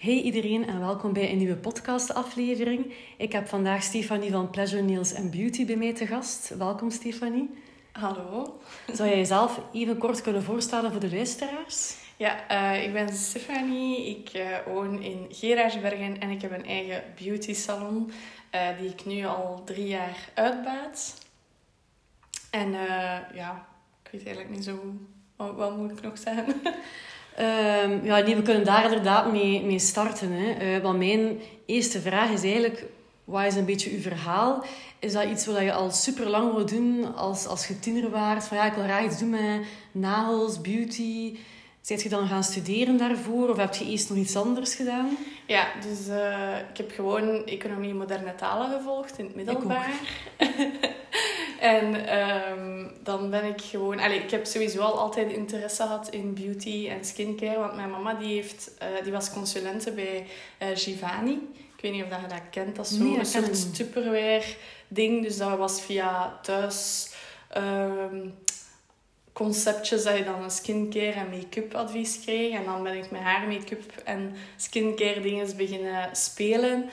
[0.00, 2.94] Hey iedereen en welkom bij een nieuwe podcastaflevering.
[3.16, 6.48] Ik heb vandaag Stefanie van Pleasure Nails and Beauty bij mij te gast.
[6.48, 7.50] Welkom Stefanie.
[7.92, 8.60] Hallo.
[8.92, 11.94] Zou jij jezelf even kort kunnen voorstellen voor de luisteraars?
[12.16, 14.06] Ja, uh, ik ben Stefanie.
[14.06, 18.10] Ik uh, woon in Geraardsbergen en ik heb een eigen beauty salon
[18.54, 21.18] uh, die ik nu al drie jaar uitbaat.
[22.50, 22.72] En
[23.34, 23.66] ja,
[24.02, 24.94] ik weet eigenlijk niet zo
[25.36, 26.60] wat, wat moet ik nog zeggen.
[27.38, 30.32] Um, ja, nee, we kunnen daar inderdaad mee, mee starten.
[30.32, 30.76] Hè.
[30.76, 32.84] Uh, want mijn eerste vraag is eigenlijk...
[33.24, 34.64] Wat is een beetje uw verhaal?
[34.98, 38.44] Is dat iets wat je al super lang wil doen als, als je tiener waart?
[38.44, 41.36] Van ja, ik wil graag iets doen met nagels, beauty.
[41.80, 43.48] Zijt je dan gaan studeren daarvoor?
[43.48, 45.16] Of heb je eerst nog iets anders gedaan?
[45.46, 49.90] Ja, dus uh, ik heb gewoon economie en moderne talen gevolgd in het middelbaar.
[51.60, 54.00] En um, dan ben ik gewoon...
[54.00, 57.58] Allee, ik heb sowieso al altijd interesse gehad in beauty en skincare.
[57.58, 60.26] Want mijn mama die heeft, uh, die was consulente bij
[60.62, 61.38] uh, Givani.
[61.76, 62.76] Ik weet niet of dat je dat kent.
[62.76, 64.44] Dat is zo'n nee, soort Tupperware
[64.88, 65.22] ding.
[65.22, 67.10] Dus dat was via thuis...
[67.56, 68.34] Um,
[69.32, 72.54] conceptjes dat je dan een skincare en make-up advies kreeg.
[72.54, 76.90] En dan ben ik met haar make-up en skincare dingen beginnen spelen.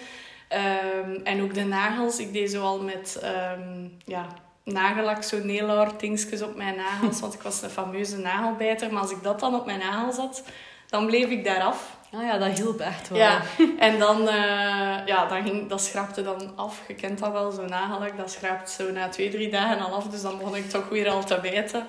[1.03, 2.19] Um, en ook de nagels.
[2.19, 4.27] Ik deed zo al met um, ja,
[4.73, 7.19] nagellak, zo nail dingetjes op mijn nagels.
[7.19, 8.93] Want ik was een fameuze nagelbijter.
[8.93, 10.43] Maar als ik dat dan op mijn nagels had,
[10.89, 11.95] dan bleef ik daar af.
[12.11, 13.17] Ah ja, dat hielp echt wel.
[13.17, 13.41] Ja,
[13.79, 16.81] en dan, uh, ja, dan ging, dat schraapte dan af.
[16.87, 18.17] Je kent dat wel, zo'n nagellak.
[18.17, 20.07] Dat schraapt zo na twee, drie dagen al af.
[20.07, 21.87] Dus dan begon ik toch weer al te bijten.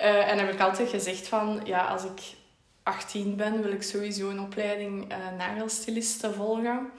[0.00, 2.20] Uh, en heb ik altijd gezegd van, ja, als ik
[2.82, 6.90] 18 ben, wil ik sowieso een opleiding uh, nagelstiliste volgen.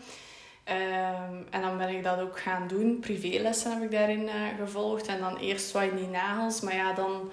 [0.70, 3.00] Um, en dan ben ik dat ook gaan doen.
[3.00, 5.08] Privélessen heb ik daarin uh, gevolgd.
[5.08, 6.62] En dan eerst wat in die nagels.
[6.62, 7.32] Maar ja, dan...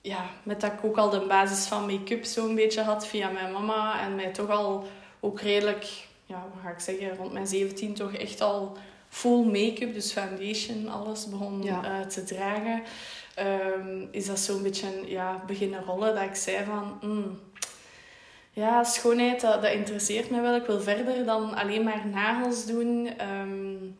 [0.00, 3.52] Ja, met dat ik ook al de basis van make-up zo'n beetje had via mijn
[3.52, 4.00] mama.
[4.00, 4.86] En mij toch al
[5.20, 5.86] ook redelijk...
[6.24, 7.16] Ja, wat ga ik zeggen?
[7.16, 8.76] Rond mijn 17 toch echt al
[9.08, 9.94] full make-up.
[9.94, 12.00] Dus foundation, alles begon ja.
[12.00, 12.82] uh, te dragen.
[13.38, 16.14] Um, is dat zo'n beetje ja, beginnen rollen.
[16.14, 16.98] Dat ik zei van...
[17.02, 17.38] Mm,
[18.56, 20.54] ja, schoonheid, dat, dat interesseert me wel.
[20.54, 23.10] Ik wil verder dan alleen maar nagels doen.
[23.30, 23.98] Um,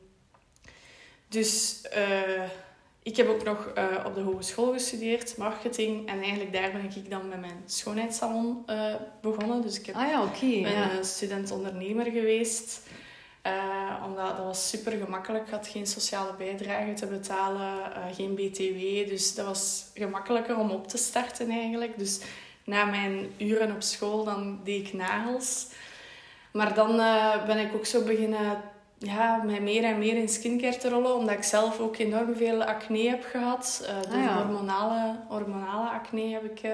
[1.29, 2.43] dus uh,
[3.03, 6.09] ik heb ook nog uh, op de hogeschool gestudeerd, marketing.
[6.09, 9.63] En eigenlijk daar ben ik dan met mijn schoonheidssalon uh, begonnen.
[9.63, 11.03] Dus ik heb, ah, ja, okay, ben ja.
[11.03, 12.83] student-ondernemer geweest.
[14.07, 15.45] omdat dat was super gemakkelijk.
[15.45, 19.09] Ik had geen sociale bijdrage te betalen, geen BTW.
[19.09, 21.99] Dus dat was gemakkelijker om op te starten eigenlijk.
[21.99, 22.21] Dus
[22.67, 25.67] na mijn uren op school, dan deed ik nagels.
[26.53, 28.63] Maar dan uh, ben ik ook zo beginnen
[28.99, 31.15] ja, mij meer en meer in skincare te rollen.
[31.15, 33.89] Omdat ik zelf ook enorm veel acne heb gehad.
[33.89, 34.37] Uh, ah, ja.
[34.37, 36.73] hormonale, hormonale acne heb ik uh,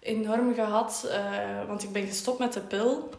[0.00, 1.08] enorm gehad.
[1.66, 3.10] want ik ben gestopt met de pil.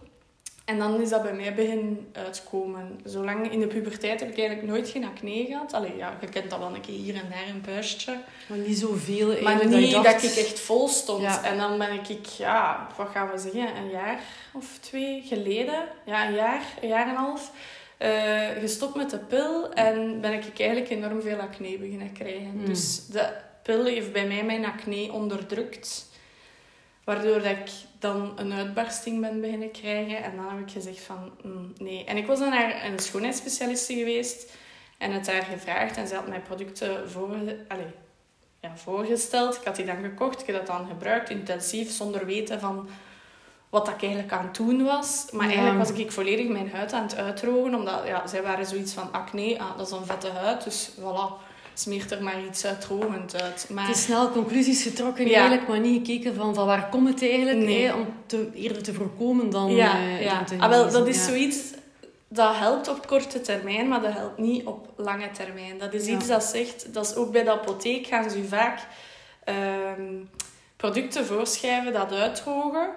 [0.66, 3.00] En dan is dat bij mij begin uitkomen.
[3.04, 5.74] Zolang in de puberteit heb ik eigenlijk nooit geen acne gehad.
[5.74, 8.18] Allee, ja, je kent dat wel een keer hier en daar een puistje.
[8.48, 9.42] Maar niet zoveel.
[9.42, 10.22] Maar niet dat, dacht...
[10.22, 11.22] dat, ik echt vol stond.
[11.22, 11.44] Ja.
[11.44, 14.20] En dan ben ik, ja, wat gaan we zeggen, een jaar
[14.54, 17.52] of twee geleden, ja, een jaar, een jaar en een half,
[18.00, 19.74] uh, gestopt met de pil.
[19.74, 22.52] En ben ik eigenlijk enorm veel acne beginnen krijgen.
[22.52, 22.66] Hmm.
[22.66, 23.30] Dus de
[23.64, 26.14] pil heeft bij mij mijn acne onderdrukt.
[27.06, 30.24] Waardoor dat ik dan een uitbarsting ben beginnen krijgen.
[30.24, 32.04] En dan heb ik gezegd van, mm, nee.
[32.04, 34.54] En ik was dan naar een schoonheidsspecialiste geweest.
[34.98, 35.98] En het haar gevraagd.
[35.98, 37.30] En ze had mij producten voor,
[37.68, 37.92] allez,
[38.60, 39.56] ja, voorgesteld.
[39.56, 40.42] Ik had die dan gekocht.
[40.42, 42.90] Ik heb dat dan gebruikt, intensief, zonder weten van
[43.70, 45.28] wat ik eigenlijk aan het doen was.
[45.32, 47.76] Maar eigenlijk was ik volledig mijn huid aan het uitdrogen.
[47.76, 50.64] Omdat ja, zij waren zoiets van acne, ah, dat is een vette huid.
[50.64, 53.68] Dus voilà smeert er maar iets uitdrogend uit.
[53.70, 53.88] Maar...
[53.88, 57.58] Het is snel conclusies getrokken eigenlijk, maar niet gekeken van, van waar komt het eigenlijk,
[57.58, 57.94] nee.
[57.94, 60.36] om te, eerder te voorkomen dan, ja, uh, ja.
[60.36, 61.58] dan te ah, wel, Dat is zoiets,
[62.28, 65.78] dat helpt op korte termijn, maar dat helpt niet op lange termijn.
[65.78, 68.80] Dat is iets dat zegt, dat is ook bij de apotheek gaan ze vaak
[69.98, 70.30] um,
[70.76, 72.88] producten voorschrijven dat uitdrogen.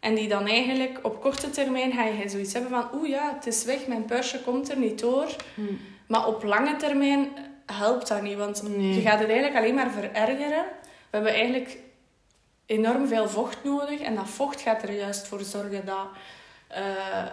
[0.00, 2.88] En die dan eigenlijk op korte termijn ga je zoiets hebben van...
[2.94, 5.26] Oeh ja, het is weg, mijn puistje komt er niet door.
[5.54, 5.78] Hmm.
[6.06, 7.28] Maar op lange termijn
[7.72, 8.36] helpt dat niet.
[8.36, 10.64] Want je gaat het eigenlijk alleen maar verergeren.
[11.10, 11.78] We hebben eigenlijk
[12.66, 14.00] enorm veel vocht nodig.
[14.00, 16.06] En dat vocht gaat er juist voor zorgen dat
[16.70, 17.24] uh,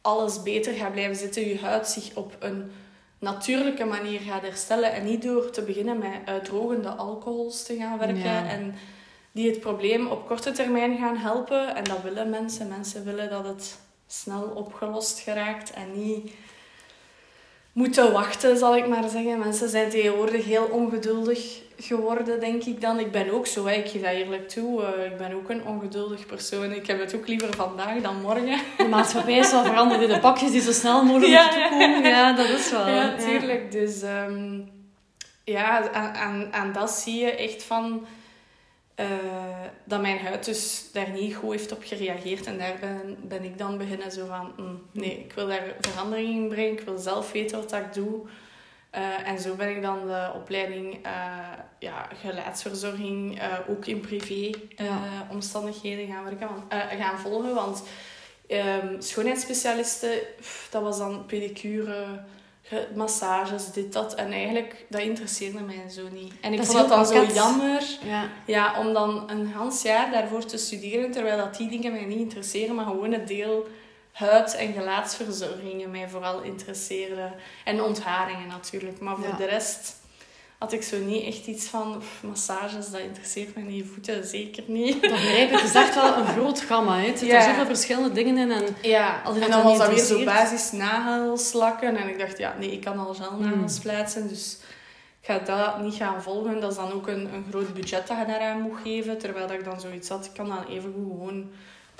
[0.00, 1.48] alles beter gaat blijven zitten.
[1.48, 2.72] Je huid zich op een
[3.18, 4.92] natuurlijke manier gaat herstellen.
[4.92, 8.18] En niet door te beginnen met uitdrogende alcohols te gaan werken.
[8.18, 8.48] Ja.
[8.48, 8.74] En
[9.32, 11.74] die het probleem op korte termijn gaan helpen.
[11.74, 12.68] En dat willen mensen.
[12.68, 16.32] Mensen willen dat het snel opgelost geraakt en niet
[17.80, 19.38] moeten wachten, zal ik maar zeggen.
[19.38, 21.60] Mensen zijn tegenwoordig heel ongeduldig.
[21.82, 22.98] geworden, denk ik dan.
[22.98, 23.74] Ik ben ook zo, hè.
[23.74, 24.82] ik geef dat eerlijk toe.
[24.82, 26.72] Uh, ik ben ook een ongeduldig persoon.
[26.72, 28.58] Ik heb het ook liever vandaag dan morgen.
[28.76, 30.08] De maatschappij is wel veranderd.
[30.08, 32.10] De pakjes die zo snel mogelijk ja, moeten komen.
[32.10, 32.88] Ja, dat is wel.
[32.88, 33.72] Ja, tuurlijk.
[33.72, 34.68] Dus um,
[35.44, 38.06] ja, aan, aan, aan dat zie je echt van...
[39.00, 39.06] Uh,
[39.84, 42.46] dat mijn huid dus daar niet goed heeft op gereageerd.
[42.46, 44.52] En daar ben, ben ik dan beginnen zo van...
[44.56, 46.72] Mm, nee, ik wil daar verandering in brengen.
[46.72, 48.20] Ik wil zelf weten wat ik doe.
[48.94, 51.38] Uh, en zo ben ik dan de opleiding uh,
[51.78, 54.50] ja, geluidsverzorging ook in privé
[55.30, 56.48] omstandigheden gaan, werken,
[56.98, 57.54] gaan volgen.
[57.54, 57.82] Want
[58.48, 60.18] um, schoonheidsspecialisten,
[60.70, 62.04] dat was dan pedicure,
[62.94, 64.14] massages, dit, dat.
[64.14, 66.32] En eigenlijk, dat interesseerde mij zo niet.
[66.40, 68.28] En ik vond dat dan zo jammer ja.
[68.46, 72.18] Ja, om dan een half jaar daarvoor te studeren, terwijl dat die dingen mij niet
[72.18, 73.66] interesseren, maar gewoon het deel
[74.12, 77.32] huid- en gelaatsverzorgingen mij vooral interesseerden.
[77.64, 79.00] En ontharingen natuurlijk.
[79.00, 79.99] Maar voor de rest
[80.60, 83.86] had ik zo niet echt iets van massages, dat interesseert me niet.
[83.92, 85.02] Voeten zeker niet.
[85.02, 85.56] Dat begrijp ik.
[85.58, 86.96] Het is echt wel een groot gamma.
[86.96, 87.02] Hè.
[87.02, 87.48] Er zitten ja.
[87.48, 88.50] zoveel verschillende dingen in.
[88.50, 89.24] En, ja.
[89.24, 91.96] en dan was dat weer zo basis nagelslakken.
[91.96, 93.82] En ik dacht, ja, nee, ik kan al gelnagels mm.
[93.82, 94.28] plaatsen.
[94.28, 94.58] Dus
[95.20, 96.60] ik ga dat niet gaan volgen.
[96.60, 99.18] Dat is dan ook een, een groot budget dat je daaraan moet geven.
[99.18, 101.50] Terwijl dat ik dan zoiets had, ik kan dan even gewoon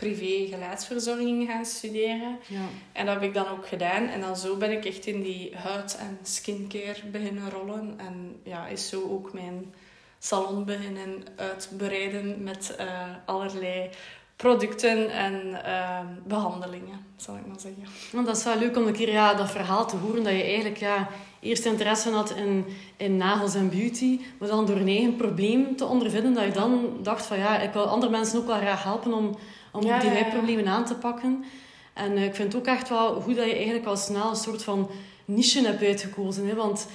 [0.00, 2.38] privé geluidsverzorging gaan studeren.
[2.46, 2.66] Ja.
[2.92, 4.06] En dat heb ik dan ook gedaan.
[4.06, 7.94] En dan zo ben ik echt in die huid- en skincare beginnen rollen.
[7.96, 9.74] En ja, is zo ook mijn
[10.18, 12.86] salon beginnen uitbreiden met uh,
[13.24, 13.90] allerlei
[14.36, 17.84] producten en uh, behandelingen, zal ik maar zeggen.
[18.12, 20.42] Want dat is wel leuk om een keer ja, dat verhaal te horen dat je
[20.42, 21.08] eigenlijk ja,
[21.40, 22.64] eerst interesse had in,
[22.96, 26.98] in nagels en beauty, maar dan door een eigen probleem te ondervinden, dat je dan
[27.02, 29.36] dacht van ja, ik wil andere mensen ook wel graag helpen om
[29.72, 31.44] om ja, die wijproblemen aan te pakken.
[31.92, 34.36] En uh, ik vind het ook echt wel goed dat je eigenlijk al snel een
[34.36, 34.90] soort van
[35.24, 36.46] niche hebt uitgekozen.
[36.46, 36.54] Hè?
[36.54, 36.86] Want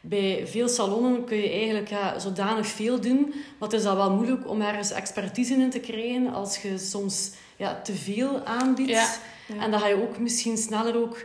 [0.00, 3.28] bij veel salonnen kun je eigenlijk ja, zodanig veel doen.
[3.28, 7.30] Maar het is dan wel moeilijk om ergens expertise in te krijgen als je soms
[7.56, 9.20] ja, te veel aanbiedt.
[9.58, 11.24] En dan ga je ook misschien sneller ook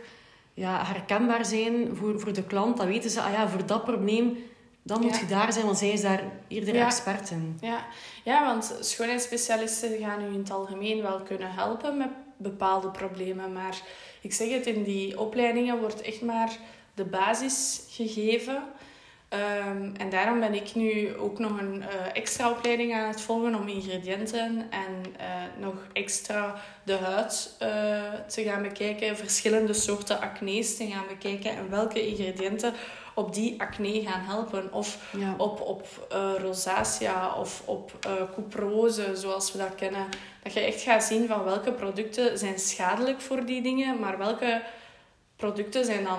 [0.54, 2.76] ja, herkenbaar zijn voor, voor de klant.
[2.76, 4.36] Dan weten ze, ah ja, voor dat probleem
[4.86, 6.86] dan moet je daar zijn, want zij is daar eerder ja.
[6.86, 7.58] expert in.
[7.60, 7.86] Ja.
[8.24, 13.52] ja, want schoonheidsspecialisten gaan u in het algemeen wel kunnen helpen met bepaalde problemen.
[13.52, 13.80] Maar
[14.20, 16.56] ik zeg het, in die opleidingen wordt echt maar
[16.94, 18.62] de basis gegeven.
[19.30, 23.54] Um, en daarom ben ik nu ook nog een uh, extra opleiding aan het volgen
[23.54, 26.54] om ingrediënten en uh, nog extra
[26.84, 27.68] de huid uh,
[28.26, 32.74] te gaan bekijken, verschillende soorten acne's te gaan bekijken en welke ingrediënten
[33.16, 34.72] op die acne gaan helpen.
[34.72, 40.06] Of op, op uh, rosacea of op uh, couperose, zoals we dat kennen.
[40.42, 44.62] Dat je echt gaat zien van welke producten zijn schadelijk voor die dingen, maar welke
[45.36, 46.18] producten zijn dan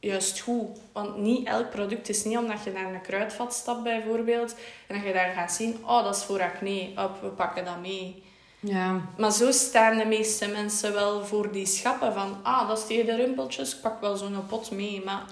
[0.00, 0.78] juist goed.
[0.92, 4.54] Want niet elk product is niet omdat je naar een kruidvat stapt bijvoorbeeld
[4.86, 7.80] en dat je daar gaat zien, oh dat is voor acne, op, we pakken dat
[7.80, 8.22] mee.
[8.60, 9.00] Ja.
[9.18, 13.06] Maar zo staan de meeste mensen wel voor die schappen van, ah dat is tegen
[13.06, 15.02] de rimpeltjes, ik pak wel zo'n pot mee.
[15.04, 15.22] Maar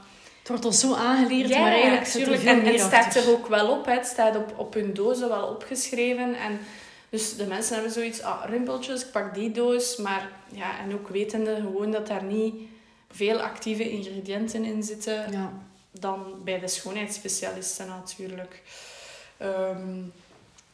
[0.43, 3.31] het wordt ons zo aangeleerd, maar eigenlijk zit er veel en, meer het staat er
[3.31, 3.85] ook wel op.
[3.85, 3.93] Hè.
[3.93, 6.35] Het staat op, op hun dozen wel opgeschreven.
[6.35, 6.59] En
[7.09, 9.97] dus de mensen hebben zoiets, ah, rimpeltjes, ik pak die doos.
[9.97, 12.55] Maar ja, en ook wetende gewoon dat daar niet
[13.11, 15.33] veel actieve ingrediënten in zitten.
[15.33, 15.53] Ja.
[15.91, 18.63] Dan bij de schoonheidsspecialisten natuurlijk.
[19.43, 20.13] Um,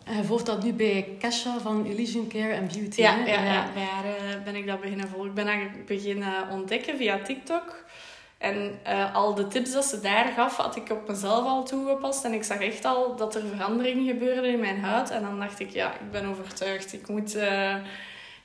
[0.05, 3.01] en je volgt dat nu bij Kesha van Illusion Care and Beauty.
[3.01, 3.71] Ja, ja, ja.
[3.75, 5.29] bij haar eh, ben ik dat beginnen volgen.
[5.29, 7.85] Ik ben haar beginnen ontdekken via TikTok.
[8.39, 12.25] En uh, al de tips dat ze daar gaf, had ik op mezelf al toegepast.
[12.25, 15.11] En ik zag echt al dat er veranderingen gebeurden in mijn huid.
[15.11, 16.93] En dan dacht ik, ja, ik ben overtuigd.
[16.93, 17.75] Ik moet uh,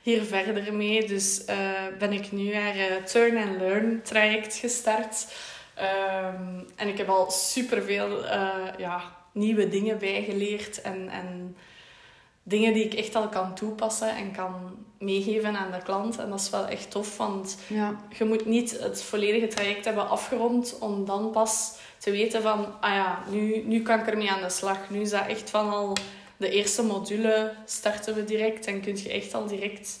[0.02, 1.06] hier verder mee.
[1.06, 1.56] Dus uh,
[1.98, 5.26] ben ik nu haar Turn and Learn traject gestart.
[5.78, 8.24] Um, en ik heb al superveel
[8.78, 10.82] ja, nieuwe dingen bijgeleerd.
[10.82, 11.56] En, en
[12.44, 14.54] dingen die ik echt al kan toepassen en kan
[14.98, 16.18] meegeven aan de klant.
[16.18, 17.96] En dat is wel echt tof, want ja.
[18.18, 22.94] je moet niet het volledige traject hebben afgerond om dan pas te weten van, ah
[22.94, 24.90] ja, nu, nu kan ik ermee aan de slag.
[24.90, 25.96] Nu is dat echt van al
[26.36, 29.98] de eerste module starten we direct en kun je echt al direct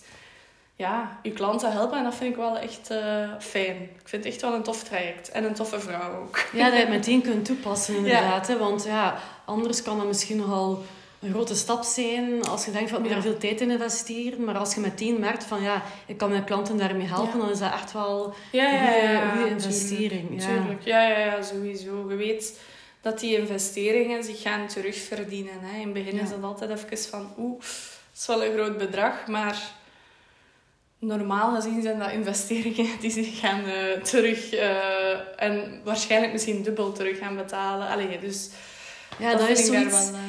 [0.76, 1.98] ja, je klanten helpen.
[1.98, 3.76] En dat vind ik wel echt uh, fijn.
[3.82, 5.30] Ik vind het echt wel een tof traject.
[5.30, 6.38] En een toffe vrouw ook.
[6.52, 8.46] Ja, dat je het meteen kunt toepassen inderdaad.
[8.46, 8.58] Hè?
[8.58, 10.82] Want ja, anders kan dat misschien nogal
[11.24, 14.44] een grote stap zijn als je denkt van ik moet daar veel tijd in investeren.
[14.44, 17.58] Maar als je meteen merkt van ja, ik kan mijn klanten daarmee helpen, dan is
[17.58, 20.40] dat echt wel een goede investering.
[20.40, 20.84] Tuurlijk.
[20.84, 21.08] Ja.
[21.08, 22.06] Ja, ja, sowieso.
[22.08, 22.60] Je weet
[23.00, 25.60] dat die investeringen zich gaan terugverdienen.
[25.60, 25.78] Hè.
[25.78, 29.26] In het begin is dat altijd even van oeh, dat is wel een groot bedrag,
[29.26, 29.62] maar
[30.98, 36.92] normaal gezien zijn dat investeringen die zich gaan uh, terug uh, en waarschijnlijk misschien dubbel
[36.92, 37.88] terug gaan betalen.
[37.88, 38.50] Allee, dus
[39.18, 40.10] Ja, dat, is zoiets...
[40.10, 40.20] Wel,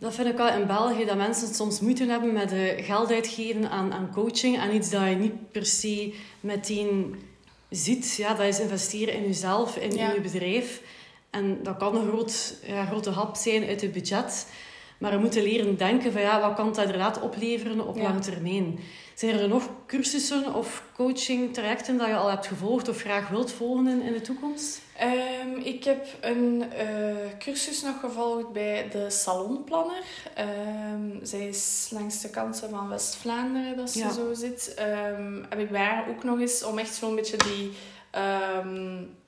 [0.00, 3.92] Dat vind ik wel in België, dat mensen soms moeite hebben met geld uitgeven aan,
[3.92, 4.58] aan coaching.
[4.58, 7.14] En iets dat je niet per se meteen
[7.70, 8.14] ziet.
[8.16, 10.82] Ja, dat is investeren in jezelf, in, in je bedrijf.
[11.30, 14.46] En dat kan een groot, ja, grote hap zijn uit het budget.
[15.00, 18.78] Maar we moeten leren denken van ja, wat kan dat inderdaad opleveren op lange termijn.
[19.14, 23.52] Zijn er nog cursussen of coaching trajecten dat je al hebt gevolgd of graag wilt
[23.52, 24.80] volgen in, in de toekomst?
[25.02, 30.02] Um, ik heb een uh, cursus nog gevolgd bij de Salonplanner.
[30.92, 34.82] Um, zij is langs de kanten van West-Vlaanderen, dat ze zo zit.
[35.18, 37.72] Um, heb ik bij haar ook nog eens om echt zo'n beetje die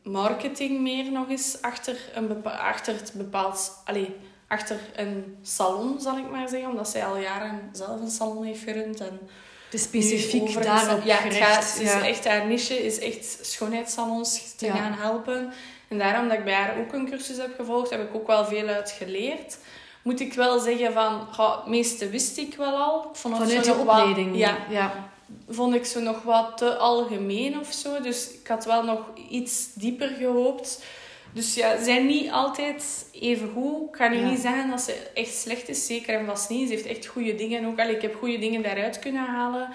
[0.02, 3.82] marketing meer nog eens achter, een achter het bepaald...
[3.84, 4.08] Allez,
[4.52, 6.70] achter een salon, zal ik maar zeggen.
[6.70, 9.00] Omdat zij al jaren zelf een salon heeft gerund.
[9.00, 9.20] En
[9.64, 14.70] het is specifiek daarop Ja, het, gaat, is echt haar niche is echt schoonheidssalons te
[14.70, 15.52] gaan helpen.
[15.88, 18.44] En daarom dat ik bij haar ook een cursus heb gevolgd, heb ik ook wel
[18.44, 19.58] veel uit geleerd.
[20.02, 23.10] Moet ik wel zeggen van, het meeste wist ik wel al.
[23.12, 24.30] vond Vanuit je opleiding?
[24.30, 25.10] Wat, ja, ja.
[25.48, 28.00] Vond ik zo nog wat te algemeen of zo.
[28.00, 30.84] Dus ik had wel nog iets dieper gehoopt.
[31.32, 33.88] Dus ja, ze zijn niet altijd even goed.
[33.88, 36.68] Ik ga nu niet zeggen dat ze echt slecht is, zeker en vast niet.
[36.68, 37.80] Ze heeft echt goede dingen ook.
[37.80, 39.68] Allee, ik heb goede dingen daaruit kunnen halen.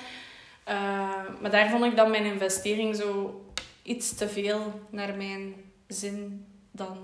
[0.67, 0.73] Uh,
[1.41, 3.41] maar daar vond ik dan mijn investering zo
[3.83, 5.55] iets te veel naar mijn
[5.87, 6.97] zin dan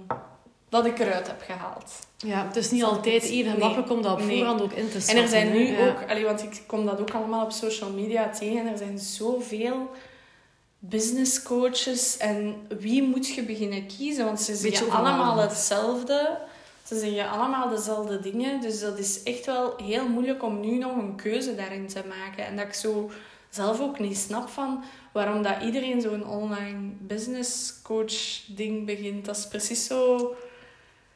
[0.69, 1.91] dat ik eruit heb gehaald.
[2.17, 5.15] Ja, het is niet altijd even makkelijk om dat op voorhand ook in te zetten.
[5.17, 8.29] En er zijn nu ook, allee, want ik kom dat ook allemaal op social media
[8.29, 9.91] tegen, er zijn zoveel
[10.89, 14.25] business coaches en wie moet je beginnen kiezen?
[14.25, 16.37] Want ze zeggen allemaal hetzelfde.
[16.83, 18.61] Ze zeggen allemaal dezelfde dingen.
[18.61, 22.45] Dus dat is echt wel heel moeilijk om nu nog een keuze daarin te maken.
[22.45, 23.11] En dat ik zo
[23.49, 29.25] zelf ook niet snap van waarom dat iedereen zo'n online business coach ding begint.
[29.25, 30.35] Dat is precies zo...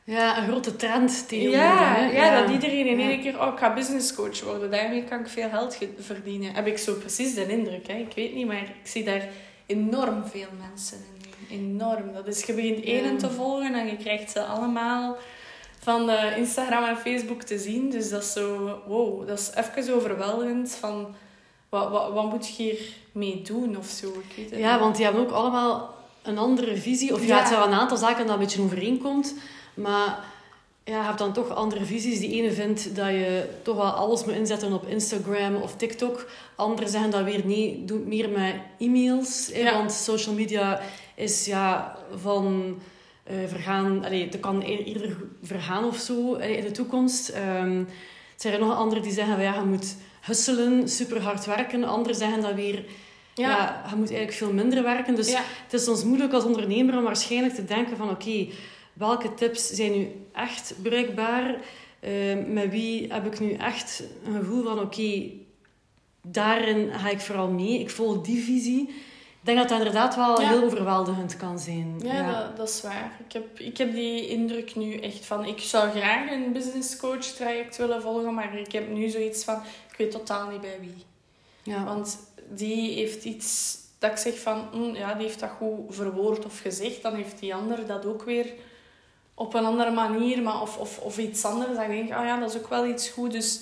[0.03, 1.61] Ja, een grote trend tegenwoordig.
[1.61, 3.41] Ja, ja, ja, dat iedereen in één keer...
[3.41, 4.71] Oh, ik ga business coach worden.
[4.71, 6.53] Daarmee kan ik veel geld verdienen.
[6.53, 7.87] Heb ik zo precies de indruk.
[7.87, 7.93] Hè?
[7.93, 9.27] Ik weet niet, maar ik zie daar
[9.67, 11.59] enorm veel mensen in.
[11.59, 12.13] Enorm.
[12.13, 15.17] Dat is, je begint één te volgen en je krijgt ze allemaal
[15.79, 17.89] van Instagram en Facebook te zien.
[17.89, 18.79] Dus dat is zo...
[18.87, 21.15] Wow, dat is even overweldigend van...
[21.69, 22.79] Wat, wat, wat moet je hier
[23.11, 24.13] mee doen of zo?
[24.35, 27.13] Het ja, want die hebben ook allemaal een andere visie.
[27.13, 29.35] Of ja, het zijn wel een aantal zaken dat een beetje overeenkomt.
[29.73, 30.19] Maar
[30.87, 32.19] ja, je hebt dan toch andere visies.
[32.19, 36.29] Die ene vindt dat je toch wel alles moet inzetten op Instagram of TikTok.
[36.55, 39.51] Anderen zeggen dat weer nee, doe meer met e-mails.
[39.63, 40.81] Want social media
[41.15, 42.77] is ja, van
[43.31, 44.05] uh, vergaan...
[44.05, 47.29] Allee, dat kan eerder vergaan of zo in de toekomst.
[47.29, 47.85] Um, er
[48.35, 51.83] zijn er nog anderen die zeggen ja, je moet hustelen, super hard werken.
[51.83, 52.85] Anderen zeggen dat weer...
[53.33, 53.49] Ja.
[53.49, 55.15] ja je moet eigenlijk veel minder werken.
[55.15, 58.47] Dus het is ons moeilijk als ondernemer om waarschijnlijk te denken van oké
[58.97, 61.55] welke tips zijn nu echt bruikbaar?
[61.99, 65.23] Uh, met wie heb ik nu echt een gevoel van oké,
[66.21, 67.79] daarin ga ik vooral mee.
[67.79, 68.89] Ik volg die visie.
[69.47, 71.99] Ik denk dat dat inderdaad wel heel overweldigend kan zijn.
[72.03, 72.41] Ja, ja.
[72.41, 73.19] Dat, dat, is waar.
[73.27, 75.45] Ik heb, ik heb die indruk nu echt van...
[75.45, 79.55] Ik zou graag een business coach traject willen volgen, maar ik heb nu zoiets van...
[79.91, 81.05] Ik weet totaal niet bij wie.
[81.63, 81.83] Ja.
[81.83, 82.17] Want
[82.49, 84.67] die heeft iets dat ik zeg van...
[84.71, 87.01] Hm, ja, die heeft dat goed verwoord of gezegd.
[87.01, 88.53] Dan heeft die ander dat ook weer
[89.39, 91.75] op een andere manier, maar of, of, of iets anders.
[91.75, 93.31] Dan denk ik, oh ja, dat is ook wel iets goed.
[93.31, 93.61] Dus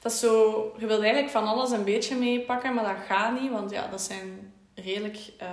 [0.00, 3.50] dat is zo, je wilt eigenlijk van alles een beetje meepakken, maar dat gaat niet,
[3.50, 5.48] want ja, dat zijn redelijk uh,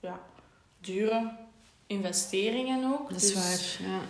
[0.00, 0.20] ja,
[0.80, 1.30] dure
[1.86, 3.08] investeringen ook.
[3.08, 4.00] Dat is dus waar, ja.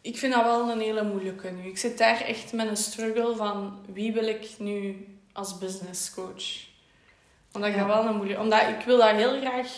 [0.00, 1.68] Ik vind dat wel een hele moeilijke nu.
[1.68, 6.44] Ik zit daar echt met een struggle van wie wil ik nu als business coach.
[7.52, 8.42] Omdat ik dat wel een moeilijke...
[8.42, 9.68] Omdat ik wil dat heel graag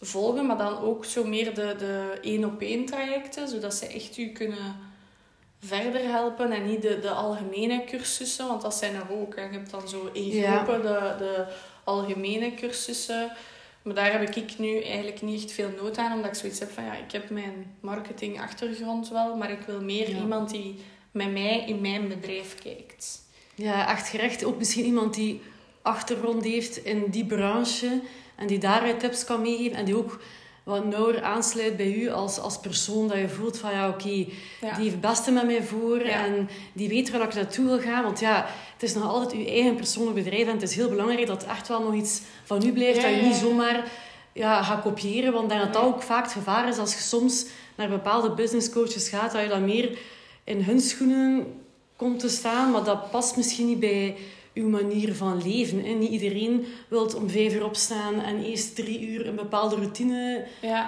[0.00, 4.76] volgen, maar dan ook zo meer de, de één-op-één trajecten, zodat ze echt u kunnen
[5.58, 9.34] verder helpen en niet de, de algemene cursussen, want dat zijn er ook.
[9.34, 11.46] En je hebt dan zo één groepen, de, de
[11.84, 13.32] algemene cursussen.
[13.82, 16.70] Maar daar heb ik nu eigenlijk niet echt veel nood aan, omdat ik zoiets heb
[16.70, 20.76] van ja, ik heb mijn marketing-achtergrond wel, maar ik wil meer iemand die
[21.10, 23.24] met mij in mijn bedrijf kijkt.
[23.54, 24.44] Ja, echt gerecht.
[24.44, 25.42] Ook misschien iemand die
[25.82, 28.00] achtergrond heeft in die branche
[28.36, 29.76] en die daaruit tips kan meegeven.
[29.76, 30.18] En die ook
[30.66, 33.08] wat nauwer aansluit bij u als, als persoon.
[33.08, 35.98] Dat je voelt van ja, oké, die heeft het beste met mij voor.
[35.98, 38.02] En die weet waar ik naartoe wil gaan.
[38.02, 40.46] Want ja, het is nog altijd uw eigen persoonlijk bedrijf.
[40.46, 43.02] En het is heel belangrijk dat het echt wel nog iets van u blijft.
[43.02, 43.90] dat je niet zomaar
[44.32, 45.32] ja, gaat kopiëren.
[45.32, 48.70] Want dan dat dat ook vaak het gevaar is als je soms naar bepaalde business
[48.70, 49.32] coaches gaat.
[49.32, 49.98] Dat je dan meer
[50.44, 51.46] in hun schoenen
[51.96, 52.70] komt te staan.
[52.70, 54.16] Maar dat past misschien niet bij
[54.56, 55.84] uw manier van leven.
[55.84, 55.92] Hè.
[55.92, 60.44] Niet iedereen wil om vijf uur opstaan en eerst drie uur een bepaalde routine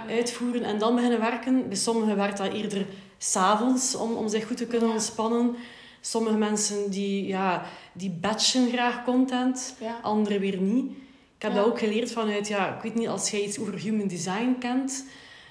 [0.08, 1.68] uitvoeren en dan beginnen werken.
[1.68, 2.86] Bij sommigen werkt dat eerder
[3.18, 5.54] s'avonds om, om zich goed te kunnen ontspannen.
[6.00, 9.98] Sommige mensen die, ja, die batchen graag content, Ja.
[10.02, 10.90] anderen weer niet.
[11.36, 14.08] Ik heb dat ook geleerd vanuit, ja, ik weet niet, als jij iets over human
[14.08, 15.04] design kent,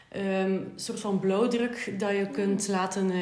[0.09, 3.17] ehm, een soort van blauwdruk dat je kunt laten, eh,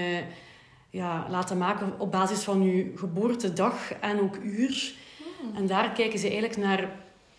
[0.95, 4.93] ja, laten maken op basis van je geboortedag en ook uur.
[5.53, 6.89] En daar kijken ze eigenlijk naar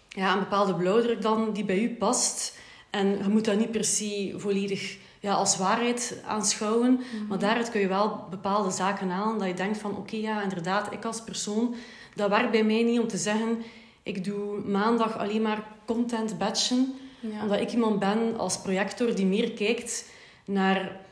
[0.08, 2.58] ja, een bepaalde blauwdruk dan die bij u past.
[2.90, 7.00] En je moet dat niet per se volledig ja, als waarheid aanschouwen.
[7.28, 10.92] Maar daaruit kun je wel bepaalde zaken halen dat je denkt van oké, ja, inderdaad,
[10.92, 11.75] ik als persoon,
[12.14, 13.62] dat werkt bij mij niet om te zeggen,
[14.02, 16.94] ik doe maandag alleen maar content batchen.
[17.20, 17.42] Ja.
[17.42, 20.10] Omdat ik iemand ben als projector die meer kijkt
[20.44, 21.04] naar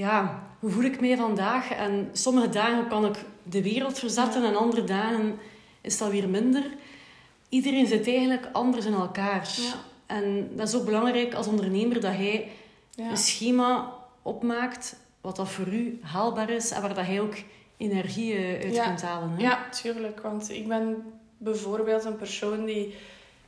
[0.00, 1.70] ja, hoe voel ik mij vandaag.
[1.70, 5.38] En sommige dagen kan ik de wereld verzetten en andere dagen
[5.80, 6.64] is dat weer minder.
[7.48, 9.48] Iedereen zit eigenlijk anders in elkaar.
[9.56, 9.72] Ja.
[10.06, 12.48] En dat is ook belangrijk als ondernemer dat hij
[12.94, 13.10] Ja.
[13.10, 13.92] een schema
[14.22, 17.34] opmaakt wat dat voor u haalbaar is en waar dat hij ook
[17.76, 18.84] energie eh, uit Ja.
[18.84, 19.30] kunt halen.
[19.30, 19.42] Hè?
[19.42, 20.20] Ja, tuurlijk.
[20.20, 22.94] Want ik ben bijvoorbeeld een persoon die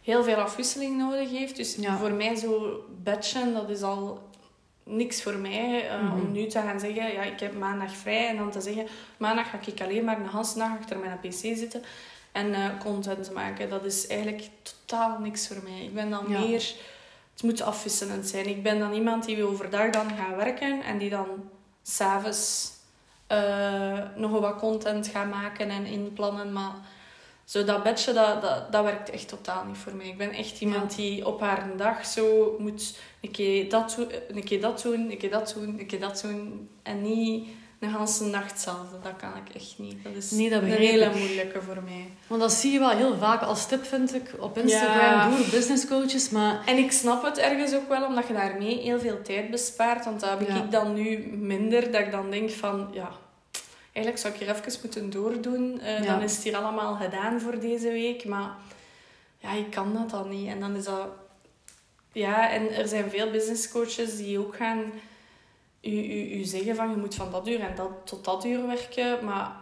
[0.03, 1.57] heel veel afwisseling nodig heeft.
[1.57, 4.31] Dus voor mij zo batchen, dat is al
[4.85, 5.89] niks voor mij.
[5.89, 6.13] eh, Mhm.
[6.13, 8.29] Om nu te gaan zeggen, ja, ik heb maandag vrij.
[8.29, 8.87] En dan te zeggen,
[9.17, 11.83] maandag ga ik alleen maar een hele dag achter mijn pc zitten.
[12.33, 13.69] En eh, content maken.
[13.71, 15.85] Dat is eigenlijk totaal niks voor mij.
[15.85, 16.39] Ik ben dan Ja.
[16.39, 16.75] meer...
[17.33, 18.47] Het moet afwisselend zijn.
[18.47, 20.83] Ik ben dan iemand die overdag dan gaat werken.
[20.83, 21.27] En die dan
[21.83, 22.71] s'avonds
[23.27, 26.53] eh nog wat content gaat maken en inplannen.
[26.53, 26.73] Maar
[27.53, 30.07] zo dat bedje, dat, dat, dat werkt echt totaal niet voor mij.
[30.07, 34.45] Ik ben echt iemand die op haar dag zo moet een keer dat, doen, een
[34.45, 36.69] keer dat doen, een keer dat doen, een keer dat doen.
[36.83, 37.49] En niet
[37.81, 38.97] een hele nacht hetzelfde.
[39.03, 40.05] Dat kan ik echt niet.
[40.05, 42.07] Dat is Nee, dat een hele moeilijke voor mij.
[42.27, 45.29] Want dat zie je wel heel vaak als tip, vind ik, op Instagram Ja.
[45.29, 46.31] door business coaches.
[46.31, 50.05] Maar En ik snap het ergens ook wel, omdat je daarmee heel veel tijd bespaart.
[50.05, 50.57] Want dat heb Ja.
[50.57, 51.91] ik dan nu minder.
[51.91, 53.11] Dat ik dan denk van, ja,
[53.93, 55.81] eigenlijk zou ik hier even moeten doordoen.
[55.81, 56.13] Eh, Ja.
[56.15, 58.25] Dan is het hier allemaal gedaan voor deze week.
[58.25, 58.51] Maar
[59.39, 60.49] ja, ik kan dat dan niet.
[60.49, 61.09] En dan is dat...
[62.13, 64.93] Ja, en er zijn veel business coaches die ook gaan
[65.81, 68.67] u, u, u zeggen van, je moet van dat uur en dat tot dat uur
[68.67, 69.25] werken.
[69.25, 69.53] Maar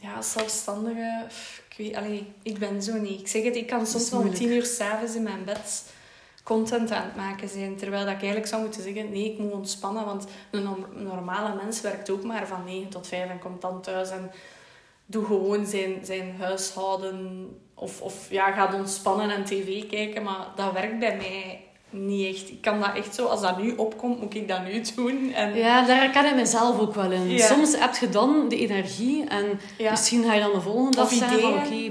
[0.00, 1.24] ja, als zelfstandige...
[1.28, 3.20] pff, Ik, weet, allee, ik ben zo niet.
[3.20, 5.84] Ik zeg het, ik kan soms om tien uur s'avonds in mijn bed
[6.46, 7.76] content aan het maken zijn.
[7.76, 10.04] Terwijl dat ik eigenlijk zou moeten zeggen, nee, ik moet ontspannen.
[10.04, 13.80] Want een norm- normale mens werkt ook maar van 9 tot 5 en komt dan
[13.80, 14.30] thuis en
[15.06, 17.48] doe gewoon zijn, zijn huishouden.
[17.74, 20.22] Of, of ja, gaat ontspannen en tv kijken.
[20.22, 22.50] Maar dat werkt bij mij niet echt.
[22.50, 25.32] Ik kan dat echt zo, als dat nu opkomt, moet ik dat nu doen.
[25.32, 27.28] En, ja, daar herken ik mezelf ook wel in.
[27.30, 27.46] Ja.
[27.46, 29.90] Soms heb je dan de energie en Ja.
[29.90, 31.90] misschien ga je dan de volgende dag Of zeggen van oké,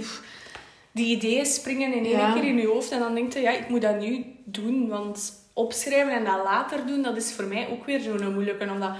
[0.91, 2.33] die ideeën springen in één Ja.
[2.33, 4.87] keer in je hoofd en dan denk je, ja, ik moet dat nu doen.
[4.87, 8.69] Want opschrijven en dat later doen, dat is voor mij ook weer zo'n moeilijke.
[8.69, 8.91] Omdat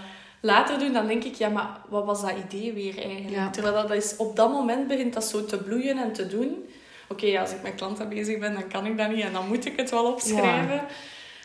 [0.41, 3.29] later doen, dan denk ik, ja, maar wat was dat idee weer eigenlijk?
[3.35, 3.49] Ja.
[3.49, 6.63] Terwijl dat is, op dat moment begint dat zo te bloeien en te doen.
[7.07, 9.65] Oké, als ik met klanten bezig ben, dan kan ik dat niet en dan moet
[9.65, 10.85] ik het wel opschrijven.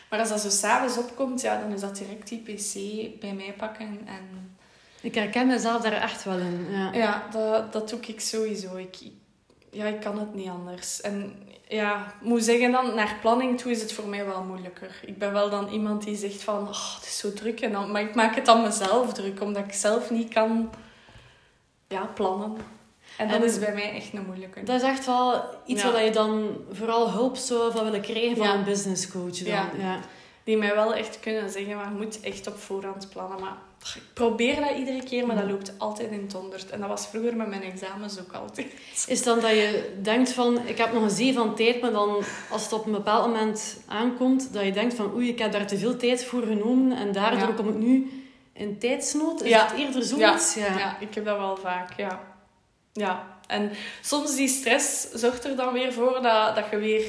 [0.09, 2.73] Maar als dat zo s'avonds opkomt, ja, dan is dat direct die pc
[3.19, 4.55] bij mij pakken en...
[5.01, 6.67] ik herken mezelf daar echt wel in.
[6.71, 6.93] Ja.
[6.93, 8.75] Ja, dat, dat doe ik sowieso.
[8.75, 9.11] Ik, ik-
[9.71, 11.01] ja, ik kan het niet anders.
[11.01, 11.33] En
[11.67, 14.99] ja, ik moet zeggen dan, naar planning toe is het voor mij wel moeilijker.
[15.05, 17.61] Ik ben wel dan iemand die zegt van, oh, het is zo druk.
[17.61, 20.69] En dan, maar ik maak het dan mezelf druk, omdat ik zelf niet kan
[21.87, 22.57] ja, plannen.
[23.17, 24.63] En dat En- is bij mij echt een moeilijke.
[24.63, 25.91] Dat is echt wel iets Ja.
[25.91, 28.53] waar je dan vooral hulp zou van willen krijgen van Ja.
[28.53, 29.37] een business coach.
[29.37, 29.47] Dan.
[29.47, 29.69] Ja.
[29.77, 29.99] Ja.
[30.43, 33.39] Die mij wel echt kunnen zeggen, maar je moet echt op voorhand plannen.
[33.39, 33.57] Maar
[33.95, 36.69] ik probeer dat iedere keer, maar dat loopt altijd in het honderd.
[36.69, 38.67] En dat was vroeger met mijn examens ook altijd.
[39.07, 42.23] Is dan dat je denkt van, ik heb nog een zee van tijd, maar dan
[42.51, 45.67] als het op een bepaald moment aankomt, dat je denkt van, oei, ik heb daar
[45.67, 47.53] te veel tijd voor genomen en daardoor Ja.
[47.55, 49.41] kom ik nu in tijdsnood.
[49.41, 49.65] Is Ja.
[49.67, 50.53] het eerder Ja, zoiets?
[50.55, 50.99] ja.
[50.99, 52.19] ik heb dat wel vaak, ja.
[52.93, 57.05] Ja, en soms die stress zorgt er dan weer voor dat, dat je weer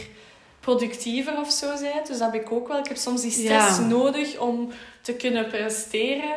[0.63, 2.07] productiever of zo bent.
[2.07, 2.79] Dus dat heb ik ook wel.
[2.79, 3.85] Ik heb soms die stress Ja.
[3.87, 6.37] nodig om te kunnen presteren.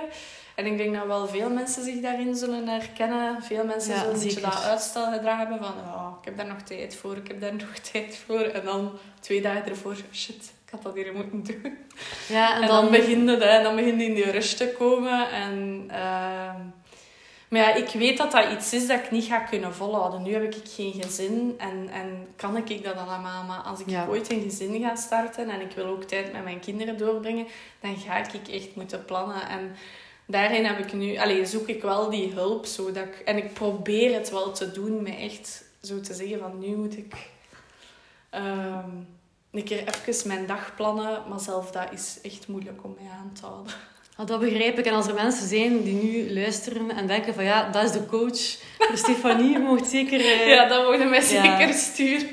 [0.55, 3.43] En ik denk dat wel veel mensen zich daarin zullen herkennen.
[3.43, 5.73] Veel mensen Ja, zo'n beetje dat uitstelgedrag hebben van...
[5.93, 8.39] Oh, ik heb daar nog tijd voor, ik heb daar nog tijd voor.
[8.41, 11.77] En dan twee dagen ervoor, shit, ik had dat hier moeten doen.
[12.27, 14.67] Ja, en, En, dan, dan, begint het, hè, en dan begint in die rush te
[14.77, 15.31] komen.
[15.31, 16.59] En, ehm,
[17.55, 20.21] maar ja, ik weet dat dat iets is dat ik niet ga kunnen volhouden.
[20.21, 23.43] Nu heb ik geen gezin en, en kan ik dat allemaal.
[23.43, 24.07] Maar als ik Ja.
[24.07, 27.47] ooit een gezin ga starten en ik wil ook tijd met mijn kinderen doorbrengen,
[27.79, 29.47] dan ga ik echt moeten plannen.
[29.47, 29.75] En
[30.27, 32.65] daarin heb ik nu, allez, zoek ik wel die hulp.
[32.65, 36.59] Zodat ik, en ik probeer het wel te doen met echt zo te zeggen van
[36.59, 37.13] nu moet ik...
[38.29, 38.89] ehm,
[39.51, 43.31] een keer even mijn dag plannen, maar zelf dat is echt moeilijk om mij aan
[43.33, 43.73] te houden.
[44.17, 44.85] Dat begrijp ik.
[44.85, 48.05] En als er mensen zijn die nu luisteren en denken van ja, dat is de
[48.05, 50.19] coach voor Stefanie, je mocht zeker...
[50.19, 51.25] eh, Ja, dat mogen mij Ja.
[51.57, 52.29] zeker sturen.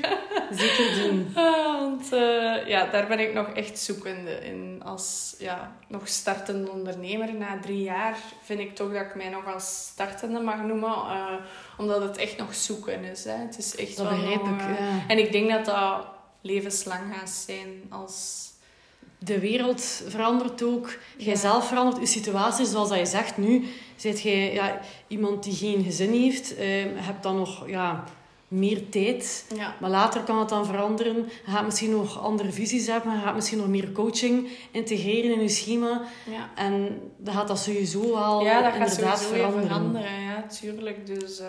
[0.51, 1.31] Zeker doen.
[1.35, 4.81] Ah, Want eh, ja, daar ben ik nog echt zoekende in.
[4.85, 9.53] Als ja, nog startende ondernemer na drie jaar vind ik toch dat ik mij nog
[9.53, 10.89] als startende mag noemen.
[10.89, 11.33] eh,
[11.77, 13.23] omdat het echt nog zoeken is.
[13.23, 13.31] Hè.
[13.37, 15.03] Het is echt Dat wel begrijp nog, ik, ja.
[15.07, 16.05] En ik denk dat dat
[16.41, 17.83] levenslang gaat zijn.
[17.89, 18.41] Als...
[19.23, 20.93] De wereld verandert ook.
[21.17, 21.99] Jijzelf verandert.
[21.99, 23.63] Je situatie, zoals dat je zegt nu,
[23.95, 26.55] zit jij ja, iemand die geen gezin heeft.
[26.55, 28.03] eh, hebt dan nog ja,
[28.47, 29.45] meer tijd.
[29.55, 29.75] Ja.
[29.79, 31.15] Maar later kan het dan veranderen.
[31.45, 33.13] Je gaat misschien nog andere visies hebben.
[33.13, 36.01] Je gaat misschien nog meer coaching integreren in je schema.
[36.29, 36.49] Ja.
[36.55, 39.65] En dan gaat dat sowieso al ja, dat gaat sowieso veranderen.
[39.67, 40.21] veranderen.
[40.21, 41.05] Ja, tuurlijk.
[41.07, 41.47] Dus eh,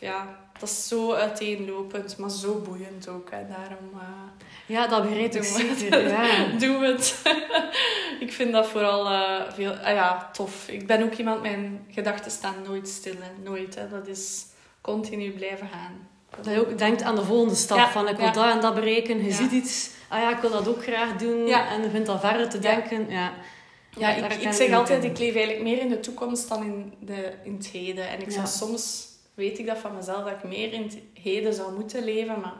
[0.00, 3.30] ja, dat is zo uiteenlopend, maar zo boeiend ook.
[3.30, 3.46] Hè.
[3.48, 3.90] Daarom...
[3.94, 5.78] eh, Ja, dat begrijp ik Doen we het.
[5.78, 6.08] zeker.
[6.08, 6.46] Ja.
[6.66, 7.22] Doe het.
[8.24, 10.68] ik vind dat vooral eh, veel, ah ja, tof.
[10.68, 13.14] Ik ben ook iemand, mijn gedachten staan nooit stil.
[13.20, 13.42] Hè.
[13.42, 13.74] Nooit.
[13.74, 13.88] Hè.
[13.88, 14.46] Dat is
[14.80, 16.08] continu blijven gaan.
[16.42, 17.78] Dat je ook denkt aan de volgende stap.
[17.78, 18.32] Ja, van ik wil ja.
[18.32, 19.24] dat en dat bereiken.
[19.24, 19.90] Je ziet iets.
[20.08, 21.46] Ah ja, ik wil dat ook graag doen.
[21.46, 21.68] Ja.
[21.70, 23.10] En je vindt al verder te denken.
[23.10, 23.32] Ja,
[23.98, 27.32] Ja, ik, ik zeg altijd, ik leef eigenlijk meer in de toekomst dan in, de,
[27.44, 28.08] in het heden.
[28.08, 31.54] En ik zou soms, weet ik dat van mezelf, dat ik meer in het heden
[31.54, 32.40] zou moeten leven.
[32.40, 32.54] Maar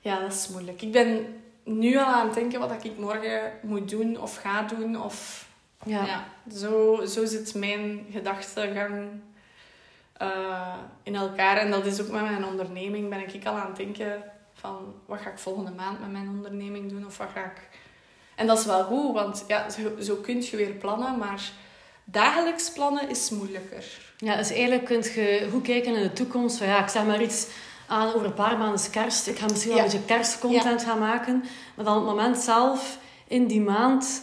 [0.00, 0.82] ja, dat is moeilijk.
[0.82, 5.02] Ik ben nu al aan het denken wat ik morgen moet doen of ga doen.
[5.02, 5.48] Of
[5.84, 6.06] Ja.
[6.06, 9.08] Ja, zo, zo zit mijn gedachtegang
[10.12, 11.56] eh, in elkaar.
[11.56, 13.08] En dat is ook met mijn onderneming.
[13.08, 14.22] Ben ik al aan het denken
[14.54, 17.68] van wat ga ik volgende maand met mijn onderneming doen of wat ga ik.
[18.34, 21.50] En dat is wel goed, want ja, zo, zo kun je weer plannen, maar
[22.04, 23.84] dagelijks plannen is moeilijker.
[24.16, 26.58] Ja, dus eigenlijk kun je goed kijken in de toekomst.
[26.58, 27.46] Van, ja, ik zeg maar iets
[27.90, 29.26] aan over een paar maanden is kerst.
[29.26, 29.84] Ik ga misschien wel Ja.
[29.84, 31.44] een beetje kerstcontent gaan maken.
[31.74, 32.98] Maar dan op het moment zelf,
[33.28, 34.22] in die maand,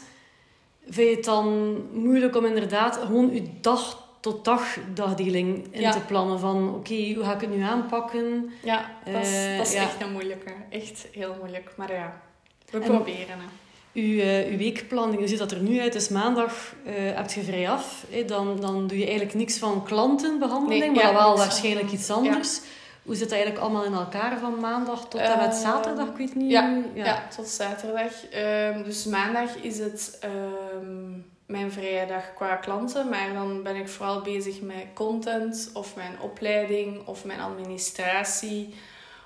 [0.89, 5.91] vind je het dan moeilijk om inderdaad gewoon je dag tot dag dagdeling in Ja.
[5.91, 6.39] te plannen.
[6.39, 8.49] Van oké, hoe ga ik het nu aanpakken?
[8.63, 10.51] Ja, dat is, Eh, dat is echt een moeilijke.
[10.69, 11.71] Echt heel moeilijk.
[11.75, 12.21] Maar ja,
[12.69, 13.49] we En- proberen het.
[13.93, 15.93] Uw, eh, uw weekplanning, hoe ziet dat er nu uit?
[15.93, 18.05] Dus maandag eh heb je vrij af.
[18.09, 18.25] hè.
[18.25, 22.59] Dan, dan doe je eigenlijk niks van klantenbehandeling, Nee, maar ja, wel waarschijnlijk iets anders.
[23.07, 26.07] Hoe zit dat eigenlijk allemaal in elkaar van maandag tot en met Eh, zaterdag?
[26.07, 26.51] Ik weet niet.
[26.51, 27.27] Ja, ja.
[27.35, 28.29] tot zaterdag.
[28.29, 31.11] Ehm, dus maandag is het ehm,
[31.45, 33.09] mijn vrije dag qua klanten.
[33.09, 38.75] Maar dan ben ik vooral bezig met content of mijn opleiding of mijn administratie.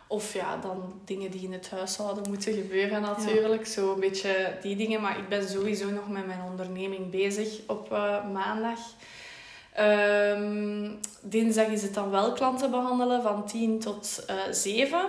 [0.07, 3.67] Of ja, dan dingen die in het huishouden moeten gebeuren natuurlijk.
[3.67, 5.01] Zo een beetje die dingen.
[5.01, 8.79] Maar ik ben sowieso nog met mijn onderneming bezig op eh, maandag.
[9.73, 10.89] Ehm,
[11.21, 15.05] dinsdag is het dan wel klanten behandelen van 10 tot eh 7.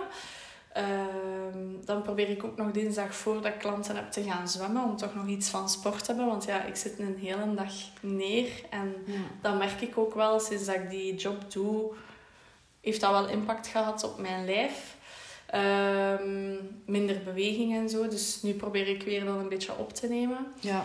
[0.72, 4.82] Ehm, dan probeer ik ook nog dinsdag voordat ik klanten heb te gaan zwemmen.
[4.84, 6.26] Om toch nog iets van sport te hebben.
[6.26, 8.48] Want ja, ik zit een hele dag neer.
[8.70, 9.12] En Ja.
[9.40, 11.92] dat merk ik ook wel sinds dat ik die job doe.
[12.80, 14.96] Heeft dat wel impact gehad op mijn lijf.
[15.46, 16.54] Ehm,
[16.86, 18.08] minder beweging en zo.
[18.08, 20.46] Dus nu probeer ik weer dan een beetje op te nemen.
[20.60, 20.84] Ja.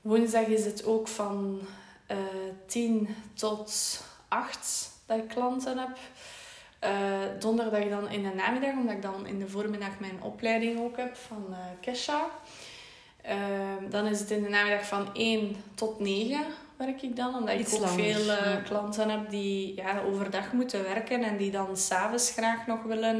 [0.00, 1.60] Woensdag is het ook van
[2.06, 2.16] eh
[2.66, 5.98] 10 tot 8 dat ik klanten heb.
[6.78, 6.90] Eh,
[7.38, 11.16] donderdag dan in de namiddag, omdat ik dan in de voormiddag mijn opleiding ook heb
[11.16, 12.26] van eh Kesha.
[13.22, 13.36] Eh,
[13.90, 16.44] dan is het in de namiddag van 1 tot 9
[16.76, 18.56] werk ik dan, omdat Iets ik ook langer, veel ja.
[18.64, 23.18] klanten heb die ja, overdag moeten werken en die dan s'avonds graag nog willen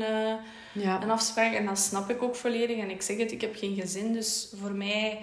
[0.72, 1.02] Ja.
[1.02, 1.52] een afspraak.
[1.52, 2.78] En dat snap ik ook volledig.
[2.78, 5.18] En ik zeg het, ik heb geen gezin, dus voor mij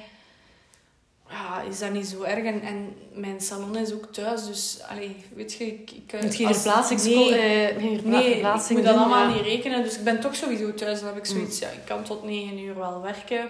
[1.33, 2.43] ja, is dat niet zo erg.
[2.45, 5.91] En, en mijn salon is ook thuis, dus allee, weet je, ik...
[5.91, 9.41] ik Je moet geen als- verplaatsing, Nee, eh, verpla- Nee, ik moet dat allemaal niet
[9.41, 9.83] rekenen.
[9.83, 10.99] Dus ik ben toch sowieso thuis.
[10.99, 11.35] Dan heb ik Mm.
[11.37, 13.49] zoiets, ja, ik kan tot negen uur wel werken.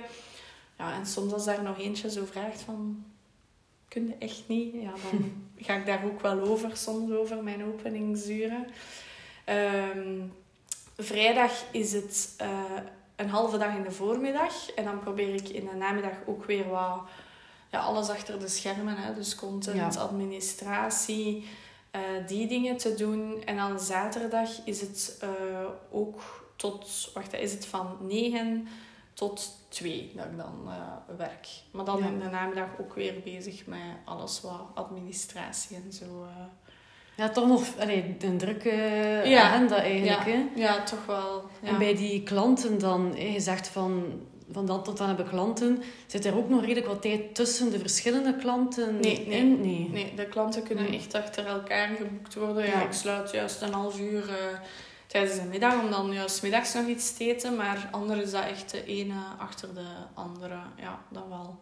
[0.78, 3.04] Ja, en soms als daar nog eentje zo vraagt van...
[3.88, 4.74] Kun je echt niet?
[4.74, 5.32] Ja, dan
[5.66, 8.68] ga ik daar ook wel over, soms over mijn openingsuren.
[9.46, 10.20] Ehm,
[10.98, 12.48] vrijdag is het eh,
[13.16, 14.72] een halve dag in de voormiddag.
[14.76, 17.00] En dan probeer ik in de namiddag ook weer wat...
[17.74, 18.96] Ja, alles achter de schermen.
[18.98, 19.14] Hè?
[19.14, 20.00] Dus content, Ja.
[20.00, 21.46] administratie,
[21.92, 23.44] eh, die dingen te doen.
[23.46, 25.30] En dan zaterdag is het eh,
[25.92, 26.22] ook
[26.56, 27.12] tot...
[27.14, 28.68] Wacht, is het van 9
[29.14, 31.48] tot 2 dat ik dan eh, werk.
[31.72, 32.06] Maar dan Ja.
[32.06, 36.26] in de namiddag ook weer bezig met alles wat administratie en zo.
[37.16, 38.72] Ja, toch nog allee, een drukke
[39.26, 39.42] Ja.
[39.50, 40.26] agenda eigenlijk.
[40.26, 40.46] ja, Hè?
[40.56, 41.44] ja, toch wel.
[41.62, 41.68] Ja.
[41.70, 46.26] En bij die klanten dan, je zegt van, van dan tot dan hebben klanten, zit
[46.26, 49.38] er ook nog redelijk wat tijd tussen de verschillende klanten Nee, nee.
[49.40, 49.62] in?
[49.62, 49.90] Nee.
[49.92, 50.96] Nee, de klanten kunnen Nee.
[50.98, 52.66] echt achter elkaar geboekt worden.
[52.66, 52.82] Ja, Ja.
[52.84, 54.30] ik sluit juist een half uur.
[54.30, 54.36] eh,
[55.08, 57.56] tijdens de middag om dan juist middags nog iets te eten.
[57.56, 60.58] Maar anders is dat echt de ene achter de andere.
[60.78, 61.60] Ja, dat wel.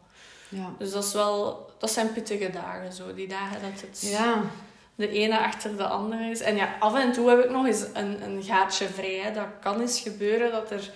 [0.50, 0.70] Ja.
[0.78, 3.14] Dus dat, is wel, dat zijn pittige dagen, zo.
[3.14, 4.42] Die dagen dat het Ja.
[4.96, 6.40] de ene achter de andere is.
[6.42, 9.20] En ja, af en toe heb ik nog eens een, een gaatje vrij.
[9.20, 9.32] Hè.
[9.34, 10.92] Dat kan eens gebeuren dat er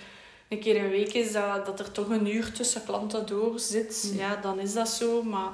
[0.55, 4.09] een keer een week is dat, dat er toch een uur tussen klanten door zit.
[4.11, 4.19] Mm.
[4.19, 5.23] Ja, dan is dat zo.
[5.23, 5.49] Maar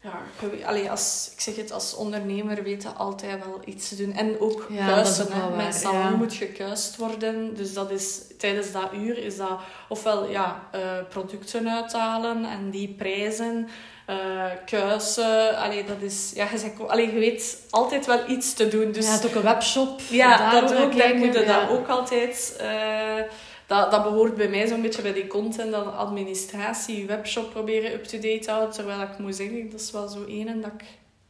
[0.00, 0.12] ja,
[0.58, 4.12] je allee, als, ik zeg het, als ondernemer weet je altijd wel iets te doen.
[4.12, 5.26] En ook Ja, kuisen.
[5.44, 6.10] ook Mijn salon ja.
[6.10, 7.54] moet gekuist worden.
[7.56, 12.88] Dus dat is, tijdens dat uur is dat ofwel ja, eh, producten uithalen en die
[12.98, 13.68] prijzen.
[14.06, 18.68] eh kuisen, allee, dat is, ja, je, zegt, allee, je weet altijd wel iets te
[18.68, 18.92] doen.
[18.92, 20.00] Dus je hebt ook een webshop.
[20.10, 20.90] ja, Daar dat ook ook.
[20.90, 22.56] Daar kijken, moet je dat ook altijd...
[22.60, 23.22] eh,
[23.66, 28.38] dat, dat behoort bij mij zo'n beetje bij die content, dat administratie, webshop proberen up-to-date
[28.38, 28.74] te houden.
[28.74, 30.84] Terwijl ik moet zeggen, dat is wel zo één dat ik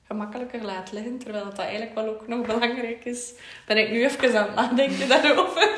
[0.06, 1.18] gemakkelijker laat liggen.
[1.18, 3.32] Terwijl dat, dat eigenlijk wel ook nog belangrijk is.
[3.66, 5.68] Ben ik nu even aan het nadenken daarover.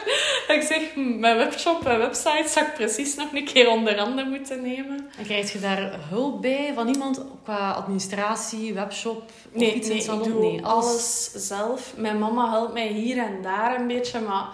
[0.47, 3.99] Dat ik zeg, hm, mijn webshop, mijn website zou ik precies nog een keer onder
[3.99, 5.11] handen moeten nemen.
[5.19, 10.05] En krijg je daar hulp bij van iemand qua administratie, webshop of Nee, iets nee
[10.05, 10.85] in ik doe nee, alles.
[10.85, 11.95] alles zelf.
[11.97, 14.47] Mijn mama helpt mij hier en daar een beetje, maar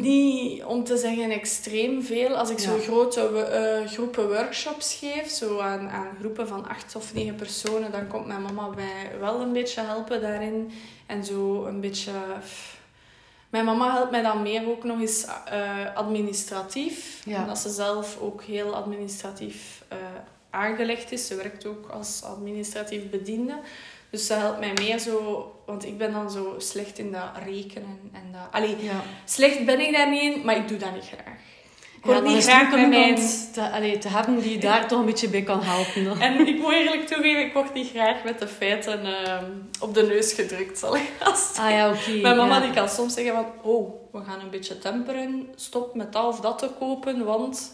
[0.00, 2.36] niet om te zeggen extreem veel.
[2.36, 2.80] Als ik zo Ja.
[2.82, 7.92] grote we- eh, groepen workshops geef, zo aan, aan groepen van acht of negen personen,
[7.92, 10.70] dan komt mijn mama mij wel een beetje helpen daarin.
[11.06, 12.10] En zo een beetje...
[13.50, 17.22] Mijn mama helpt mij dan meer ook nog eens eh, administratief.
[17.24, 17.40] Ja.
[17.40, 19.98] Omdat ze zelf ook heel administratief eh,
[20.50, 21.26] aangelegd is.
[21.26, 23.54] Ze werkt ook als administratief bediende.
[24.14, 25.48] Dus ze helpt mij meer zo...
[25.66, 28.10] Want ik ben dan zo slecht in dat rekenen.
[28.12, 28.40] En dat...
[28.50, 29.02] Allee, Ja.
[29.24, 31.34] slecht ben ik daar niet in, maar ik doe dat niet graag.
[31.96, 35.04] Ik word niet graag om bij iemand te, allee, te hebben die daar toch een
[35.04, 36.04] beetje bij kan helpen.
[36.04, 36.20] dan.
[36.20, 39.50] En ik moet eerlijk toegeven, ik word niet graag met de feiten ehm,
[39.80, 42.10] op de neus gedrukt, zal ik als Ah ja, oké.
[42.22, 43.46] Mijn mama die kan soms zeggen van...
[43.62, 45.48] Oh, we gaan een beetje temperen.
[45.54, 47.72] Stop met dat of dat te kopen, want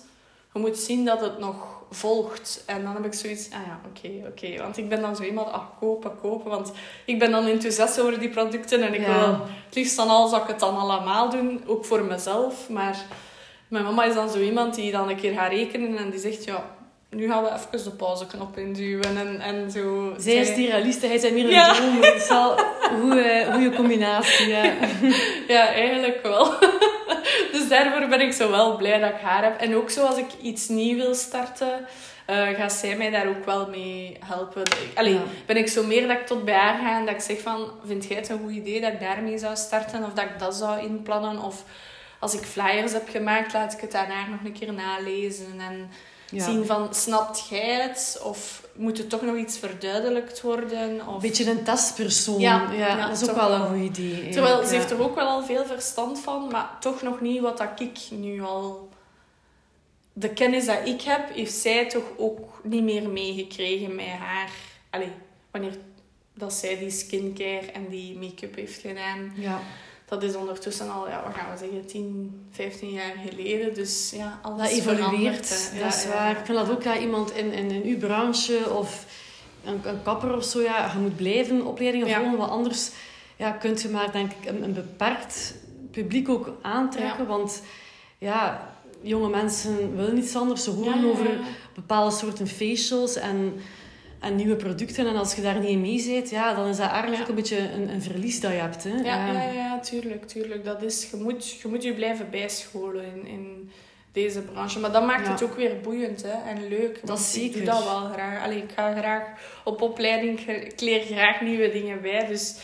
[0.52, 2.62] je moet zien dat het nog volgt.
[2.66, 3.48] En dan heb ik zoiets...
[3.50, 4.62] Ah ja, oké, oké.
[4.62, 5.52] Want ik ben dan zo iemand...
[5.52, 6.50] Ah, kopen, kopen.
[6.50, 6.72] Want
[7.04, 8.82] ik ben dan enthousiast over die producten.
[8.82, 9.18] En ik Ja.
[9.18, 9.28] wil
[9.66, 11.62] het liefst dan al zou ik het dan allemaal doen.
[11.66, 12.68] Ook voor mezelf.
[12.68, 12.96] Maar
[13.68, 15.96] mijn mama is dan zo iemand die dan een keer gaat rekenen.
[15.98, 16.44] En die zegt...
[16.44, 16.64] Ja,
[17.10, 19.16] nu gaan we even de pauzeknop induwen.
[19.16, 20.14] En, en zo...
[20.18, 21.72] Zij is die realiste, hij is meer een Ja.
[21.74, 22.00] droom.
[22.00, 22.58] Dat is wel
[22.90, 24.48] een goede combinatie.
[24.48, 24.72] Ja.
[25.48, 26.54] Ja, eigenlijk wel.
[27.52, 29.60] dus daarvoor ben ik zo wel blij dat ik haar heb.
[29.60, 31.86] En ook zo als ik iets nieuw wil starten,
[32.26, 34.62] eh, gaat zij mij daar ook wel mee helpen.
[34.94, 35.22] Allee, Ja.
[35.46, 37.70] ben ik zo meer dat ik tot bij haar ga en dat ik zeg van,
[37.86, 40.04] vind jij het een goed idee dat ik daarmee zou starten?
[40.04, 41.42] Of dat ik dat zou inplannen?
[41.42, 41.64] Of
[42.18, 45.90] als ik flyers heb gemaakt, laat ik het daarna nog een keer nalezen en
[46.32, 46.44] Ja.
[46.44, 48.20] zien van, snapt jij het?
[48.24, 51.06] Of moet er toch nog iets verduidelijkt worden?
[51.06, 51.14] Of...
[51.14, 52.40] Een beetje een testpersoon.
[52.40, 54.28] Ja, Ja, ja, dat is ook wel een goed idee.
[54.28, 57.58] Terwijl ze heeft er ook wel al veel verstand van, maar toch nog niet wat
[57.58, 58.88] dat ik nu al...
[60.12, 64.50] De kennis dat ik heb, heeft zij toch ook niet meer meegekregen met haar...
[64.90, 65.12] Allee,
[65.50, 65.76] wanneer
[66.34, 69.32] dat zij die skincare en die make-up heeft gedaan.
[69.34, 69.60] Ja.
[70.10, 73.74] Dat is ondertussen al, ja, wat gaan we zeggen, 10, 15 jaar geleden.
[73.74, 75.80] Dus ja, alles Dat evolueert, hè.
[75.80, 76.30] dat is Ja, ja, waar.
[76.30, 76.38] ja.
[76.38, 79.06] Ik vind dat ook ja, iemand in, in, in uw branche of
[79.64, 82.20] een, een kapper of zo, ja, je moet blijven opleidingen Ja.
[82.20, 82.90] volgen, want anders
[83.36, 85.54] ja, kunt je maar denk ik een, een beperkt
[85.90, 87.26] publiek ook aantrekken, Ja.
[87.26, 87.62] want
[88.18, 88.68] ja,
[89.02, 91.08] jonge mensen willen niets anders, ze horen Ja, ja, ja.
[91.08, 91.26] over
[91.74, 93.60] bepaalde soorten facials en,
[94.20, 96.90] en nieuwe producten en als je daar niet in mee bent, ja, dan is dat
[96.90, 97.22] eigenlijk Ja.
[97.22, 98.84] ook een beetje een, een verlies dat je hebt.
[98.84, 98.90] Hè?
[98.90, 100.64] Ja, ja, ja, tuurlijk, tuurlijk.
[100.64, 103.70] Dat is, je, moet, je moet je blijven bijscholen in, in
[104.12, 104.78] deze branche.
[104.78, 105.32] Maar dat maakt Ja.
[105.32, 106.50] het ook weer boeiend hè?
[106.50, 107.00] en leuk.
[107.06, 108.44] Dat is Ik doe dat wel graag.
[108.44, 109.22] Allee, ik ga graag
[109.64, 112.26] op opleiding, ik leer graag nieuwe dingen bij.
[112.26, 112.56] Dus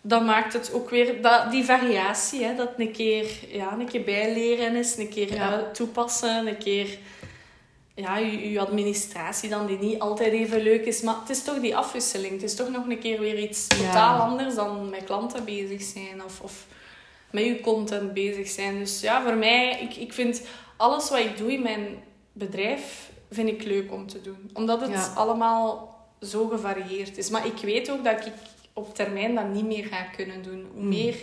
[0.00, 2.54] dat maakt het ook weer, dat, die variatie, hè?
[2.54, 5.28] dat een keer, ja, een keer bijleren is, een keer
[5.72, 6.98] toepassen, een keer
[7.96, 11.00] ja, je, je administratie dan, die niet altijd even leuk is.
[11.00, 12.32] Maar het is toch die afwisseling.
[12.32, 13.76] Het is toch nog een keer weer iets Ja.
[13.86, 16.66] totaal anders dan met klanten bezig zijn of, of
[17.30, 18.78] met je content bezig zijn.
[18.78, 20.42] Dus ja, voor mij, ik, ik vind
[20.76, 21.86] alles wat ik doe in mijn
[22.32, 24.50] bedrijf, vind ik leuk om te doen.
[24.52, 25.12] Omdat het Ja.
[25.14, 27.30] allemaal zo gevarieerd is.
[27.30, 28.32] Maar ik weet ook dat ik
[28.72, 30.66] op termijn dat niet meer ga kunnen doen.
[30.72, 30.88] Hoe Hmm.
[30.88, 31.14] meer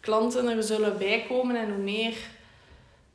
[0.00, 2.14] klanten er zullen bijkomen en hoe meer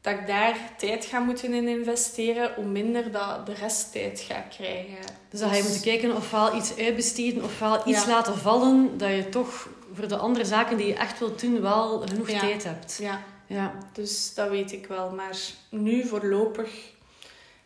[0.02, 4.40] dat ik daar tijd ga moeten in investeren, hoe minder dat de rest tijd ga
[4.58, 4.98] krijgen.
[5.30, 8.10] Dus dan ga je moeten kijken ofwel iets uitbesteden ofwel iets Ja.
[8.10, 12.00] laten vallen, dat je toch voor de andere zaken die je echt wilt doen wel
[12.08, 12.40] genoeg Ja.
[12.40, 12.98] tijd hebt.
[13.02, 13.74] Ja, Ja.
[13.94, 15.10] dus dat weet ik wel.
[15.10, 15.38] Maar
[15.70, 16.70] nu voorlopig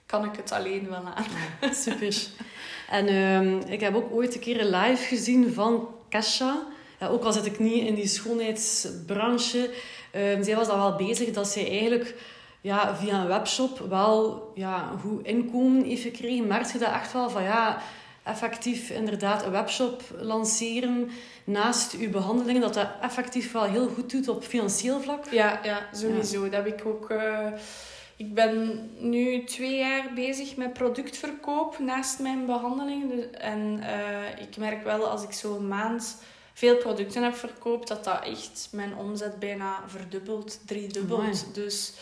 [0.05, 1.73] kan ik het alleen wel aan.
[1.73, 2.15] Super.
[2.89, 6.63] En ehm, ik heb ook ooit een keer een live gezien van Kesha.
[6.99, 9.69] ja, ook al zit ik niet in die schoonheidsbranche,
[10.15, 12.15] um, zij was dan wel bezig dat zij eigenlijk
[12.61, 16.47] ja, via een webshop wel ja, een goed inkomen heeft gekregen.
[16.47, 17.81] Merk je dat echt wel van ja,
[18.23, 21.09] effectief inderdaad een webshop lanceren
[21.43, 25.25] naast uw behandelingen, dat dat effectief wel heel goed doet op financieel vlak?
[25.31, 26.43] Ja, ja sowieso.
[26.43, 27.09] Dat heb ik ook...
[27.09, 27.47] Uh,
[28.17, 33.09] ik ben nu twee jaar bezig met productverkoop naast mijn behandelingen.
[33.09, 36.17] Dus, en uh, ik merk wel als ik zo een maand
[36.55, 41.53] veel producten heb verkoopt, dat dat echt mijn omzet bijna verdubbelt, driedubbelt.
[41.53, 41.93] Dus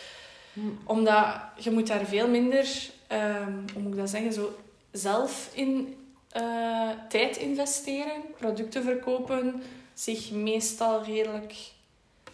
[0.52, 0.60] hm.
[0.84, 1.26] omdat
[1.58, 2.66] je moet daar veel minder,
[3.12, 4.54] um, hoe moet ik dat zeggen, zo
[4.90, 5.96] zelf in
[6.36, 8.22] uh, tijd investeren.
[8.38, 9.62] Producten verkopen
[9.94, 11.54] zich meestal redelijk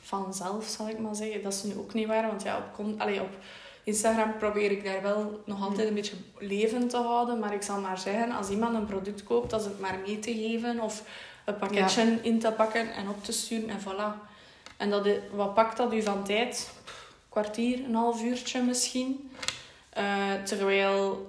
[0.01, 1.43] vanzelf, zal ik maar zeggen.
[1.43, 3.37] Dat is nu ook niet waar, want ja, op, allee, op
[3.85, 7.39] Instagram probeer ik daar wel nog altijd een beetje leven te houden.
[7.39, 10.19] Maar ik zal maar zeggen, als iemand een product koopt, dat is het maar mee
[10.19, 11.03] te geven of
[11.53, 14.29] een pakketje in te pakken en op te sturen en voilà.
[14.77, 16.71] En dat, wat pakt dat u van tijd?
[17.31, 19.31] kwartier, een half uurtje misschien.
[19.99, 21.27] Uh, terwijl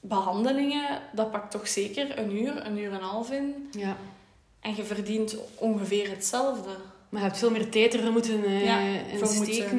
[0.00, 3.68] behandelingen, dat pakt toch zeker een uur, een uur en een half in.
[3.70, 3.96] Ja.
[4.60, 6.70] En je verdient ongeveer hetzelfde.
[7.08, 8.78] Maar je hebt veel meer tijd er moeten uh, ja,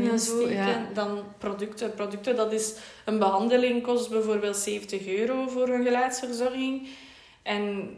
[0.09, 0.49] en zo.
[0.49, 0.87] Ja.
[0.93, 1.93] Dan producten.
[1.93, 2.73] Producten, dat is...
[3.05, 6.87] Een behandeling kost bijvoorbeeld 70 euro voor een gelaatsverzorging.
[7.41, 7.95] En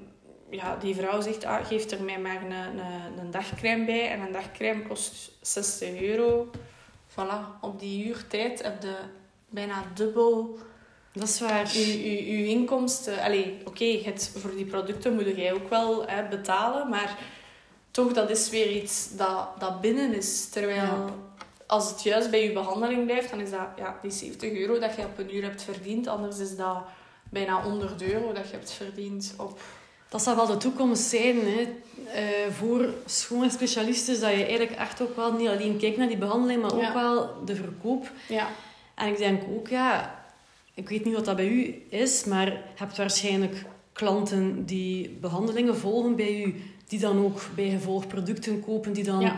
[0.56, 4.10] ja, die vrouw zegt, ah, geef er mij maar een, een, een dagcrème bij.
[4.10, 6.50] En een dagcrème kost 60 euro.
[7.10, 8.96] Voilà, op die uur tijd heb je
[9.50, 10.58] bijna dubbel
[11.13, 11.72] dat is waar.
[11.76, 13.22] Uw, inkomsten...
[13.22, 17.18] Allee, oké, voor die producten moet jij ook wel hè, betalen, maar
[17.92, 20.50] toch, dat is weer iets dat, dat binnen is.
[20.50, 21.10] Terwijl,
[21.68, 24.96] als het juist bij je behandeling blijft, dan is dat ja, die 70 euro dat
[24.96, 26.08] je op een uur hebt verdiend.
[26.08, 26.78] Anders is dat
[27.30, 29.60] bijna 100 euro dat je hebt verdiend op...
[30.13, 31.62] Dat zal wel de toekomst zijn hè.
[32.15, 36.62] Uh, voor schoonheidsspecialisten, dat je eigenlijk echt ook wel niet alleen kijkt naar die behandeling,
[36.62, 38.12] maar ook wel de verkoop.
[38.28, 38.47] Ja.
[38.95, 40.15] En ik denk ook, ja,
[40.73, 45.78] ik weet niet wat dat bij u is, maar je hebt waarschijnlijk klanten die behandelingen
[45.78, 49.32] volgen bij u, die dan ook bij gevolg producten kopen, die dan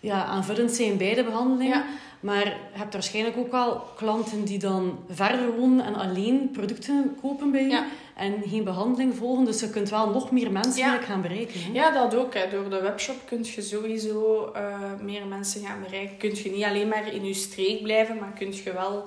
[0.00, 0.24] ja.
[0.24, 1.74] aanvullend zijn bij de behandeling.
[2.20, 7.50] Maar je hebt waarschijnlijk ook wel klanten die dan verder wonen en alleen producten kopen
[7.50, 7.78] bij u
[8.16, 9.44] en geen behandeling volgen.
[9.44, 11.60] Dus je kunt wel nog meer mensen gaan bereiken.
[11.60, 11.72] Hè?
[11.72, 12.34] Ja, dat ook.
[12.34, 12.50] Hè.
[12.50, 14.62] Door de webshop kun je sowieso uh,
[15.02, 16.16] meer mensen gaan bereiken.
[16.16, 19.04] Kun je niet alleen maar in je streek blijven, maar kun je wel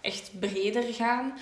[0.00, 1.34] echt breder gaan.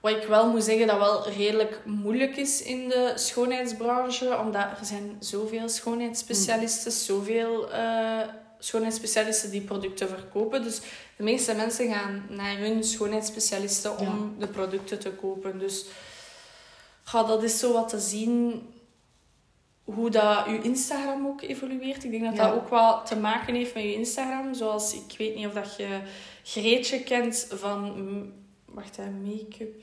[0.00, 4.86] Wat ik wel moet zeggen dat wel redelijk moeilijk is in de schoonheidsbranche, omdat er
[4.86, 6.98] zijn zoveel schoonheidsspecialisten, mm.
[6.98, 8.20] zoveel uh,
[8.60, 10.62] schoonheidsspecialisten die producten verkopen.
[10.62, 10.80] Dus
[11.16, 15.58] de meeste mensen gaan naar hun schoonheidsspecialisten om de producten te kopen.
[15.58, 15.84] Dus
[17.02, 18.68] ga dat is zo wat te zien
[19.84, 22.04] hoe dat je Instagram ook evolueert.
[22.04, 24.54] Ik denk dat dat ook wat te maken heeft met je Instagram.
[24.54, 26.00] Zoals, ik weet niet of dat je
[26.44, 28.32] Greetje kent van...
[28.64, 29.82] Wacht, hè, make-up...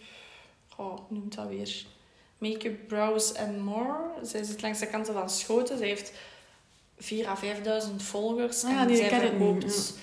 [0.78, 1.86] Oh, noemt dat weer?
[2.38, 3.98] Make-up, brows and more.
[4.22, 5.78] Zij zit langs de kanten van Schoten.
[5.78, 6.14] Zij heeft
[7.00, 8.64] 4.000 à 5.000 volgers.
[8.64, 9.94] Ah, en zij verkoopt...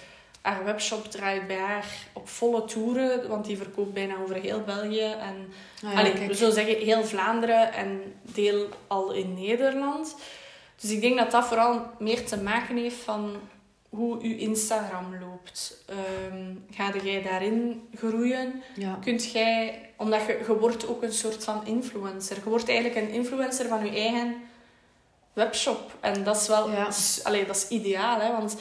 [0.42, 5.00] Haar webshop draait bij haar op volle toeren, want die verkoopt bijna over heel België.
[5.00, 5.52] En,
[5.84, 10.16] ah, we zullen zeggen heel Vlaanderen en deel al in Nederland.
[10.80, 13.36] Dus ik denk dat dat vooral meer te maken heeft van
[13.88, 15.84] hoe je Instagram loopt.
[16.30, 18.62] Um, ga jij daarin groeien?
[18.76, 18.98] Ja.
[19.04, 22.36] Kunt jij, omdat je, je wordt ook een soort van influencer.
[22.36, 24.36] Je wordt eigenlijk een influencer van je eigen
[25.34, 25.96] webshop.
[26.00, 26.88] En dat is wel, ja.
[27.22, 28.32] allee, dat is ideaal, hè?
[28.32, 28.56] want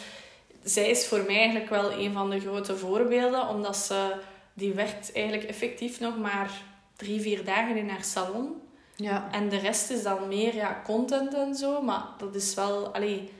[0.63, 4.15] zij is voor mij eigenlijk wel een van de grote voorbeelden, omdat ze,
[4.53, 6.51] die werkt eigenlijk effectief nog maar
[6.95, 8.61] drie, vier dagen in haar salon.
[8.95, 9.27] Ja.
[9.31, 13.31] En de rest is dan meer ja, content en zo, maar dat is wel, allee,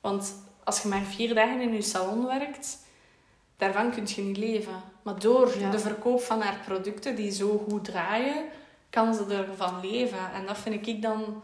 [0.00, 2.78] want als je maar vier dagen in je salon werkt,
[3.56, 4.82] daarvan kun je niet leven.
[5.02, 8.44] Maar door de verkoop van haar producten die zo goed draaien,
[8.90, 10.32] kan ze ervan leven.
[10.34, 11.42] En dat vind ik dan...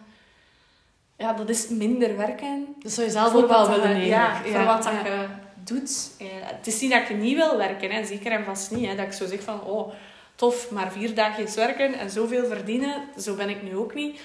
[1.19, 2.77] Ja, dat is minder werken.
[2.79, 5.27] Dat zou je zelf ook wel willen Ja, voor wat dat je
[5.65, 6.11] doet.
[6.57, 8.05] Het is niet dat je niet wil werken, hè.
[8.05, 8.87] zeker en vast niet.
[8.87, 8.97] Hè.
[8.97, 9.93] Dat ik zo zeg van, oh,
[10.35, 13.03] tof, maar vier dagen werken en zoveel verdienen.
[13.19, 14.21] Zo ben ik nu ook niet.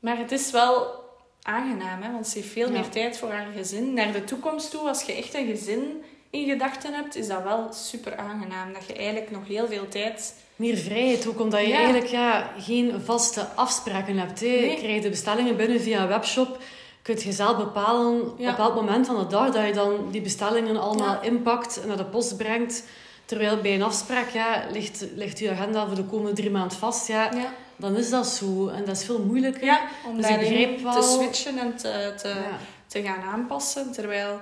[0.00, 1.00] Maar het is wel
[1.42, 2.12] aangenaam, hè?
[2.12, 3.94] want ze heeft veel meer tijd voor haar gezin.
[3.94, 7.68] Naar de toekomst toe, als je echt een gezin in gedachten hebt, is dat wel
[7.72, 8.72] super aangenaam.
[8.72, 10.34] Dat je eigenlijk nog heel veel tijd...
[10.56, 14.40] Meer vrijheid ook, omdat je eigenlijk ja, geen vaste afspraken hebt.
[14.40, 14.46] Hè.
[14.46, 16.58] Je krijgt de bestellingen binnen via een webshop.
[17.02, 20.80] Kun je zelf bepalen op welk moment van de dag dat je dan die bestellingen
[20.80, 22.84] allemaal inpakt en naar de post brengt.
[23.24, 27.08] Terwijl bij een afspraak ja, ligt, ligt je agenda voor de komende drie maanden vast.
[27.08, 27.30] Ja,
[27.76, 28.68] dan is dat zo.
[28.68, 29.64] En dat is veel moeilijker.
[29.64, 32.58] Ja, om Dus ik begrijp daarin wel- te switchen en te, te, Ja.
[32.86, 33.92] te gaan aanpassen.
[33.92, 34.40] Terwijl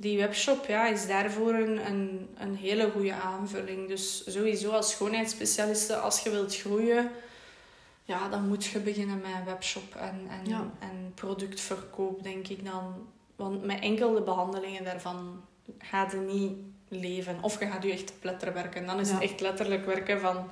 [0.00, 3.88] die webshop ja, is daarvoor een, een, een hele goede aanvulling.
[3.88, 7.10] Dus sowieso als schoonheidsspecialiste, als je wilt groeien,
[8.04, 10.70] ja, dan moet je beginnen met een webshop en, en, Ja.
[10.78, 13.08] en productverkoop, denk ik dan.
[13.36, 15.44] Want met enkele behandelingen daarvan
[15.78, 16.52] gaat je niet
[16.88, 17.38] leven.
[17.40, 18.86] Of je gaat je echt op letter werken.
[18.86, 19.14] Dan is Ja.
[19.14, 20.48] het echt letterlijk werken van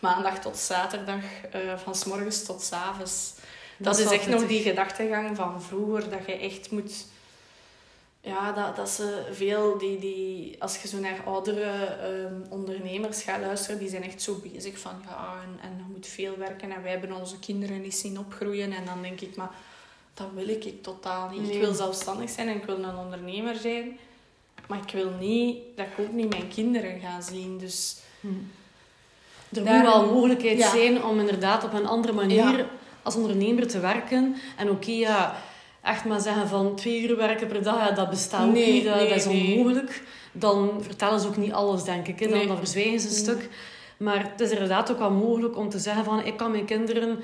[0.00, 3.34] maandag tot zaterdag, eh, van s morgens tot s avonds.
[3.78, 7.06] Dat, is echt nog die gedachtegang van vroeger, dat je echt moet...
[8.24, 13.40] Ja, dat, dat ze veel, die, die, als je zo naar oudere ehm, ondernemers gaat
[13.40, 16.82] luisteren, die zijn echt zo bezig van ja, en, en je moet veel werken en
[16.82, 18.72] wij hebben onze kinderen niet zien opgroeien.
[18.72, 19.50] En dan denk ik, maar
[20.14, 21.42] dat wil ik, ik totaal niet.
[21.42, 21.52] Nee.
[21.52, 23.98] Ik wil zelfstandig zijn en ik wil een ondernemer zijn.
[24.68, 27.58] Maar ik wil niet, dat ik ook niet mijn kinderen ga zien.
[27.58, 30.70] Dus Er Daarom- moet wel een mogelijkheid Ja.
[30.70, 32.66] zijn om inderdaad op een andere manier Ja.
[33.02, 34.36] als ondernemer te werken.
[34.56, 35.36] En oké, ja,
[35.82, 38.84] echt maar zeggen van twee uur werken per dag, ja, dat bestaat Nee, niet.
[38.84, 39.56] Dat, nee, dat is nee.
[39.56, 40.02] onmogelijk.
[40.32, 42.20] Dan vertellen ze ook niet alles, denk ik.
[42.20, 42.28] Hè.
[42.28, 43.48] Dan, dan verzwijgen ze een stuk.
[43.96, 47.18] Maar het is inderdaad ook wel mogelijk om te zeggen van ik kan mijn kinderen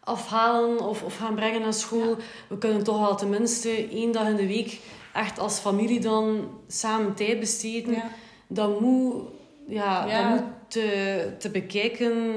[0.00, 2.16] afhalen of, of gaan brengen naar school.
[2.48, 4.80] We kunnen toch wel tenminste één dag in de week
[5.12, 8.10] echt als familie dan samen tijd besteden ja.
[8.46, 9.14] dat moet,
[9.66, 10.22] ja, Ja.
[10.22, 12.34] Dat moet te, te bekijken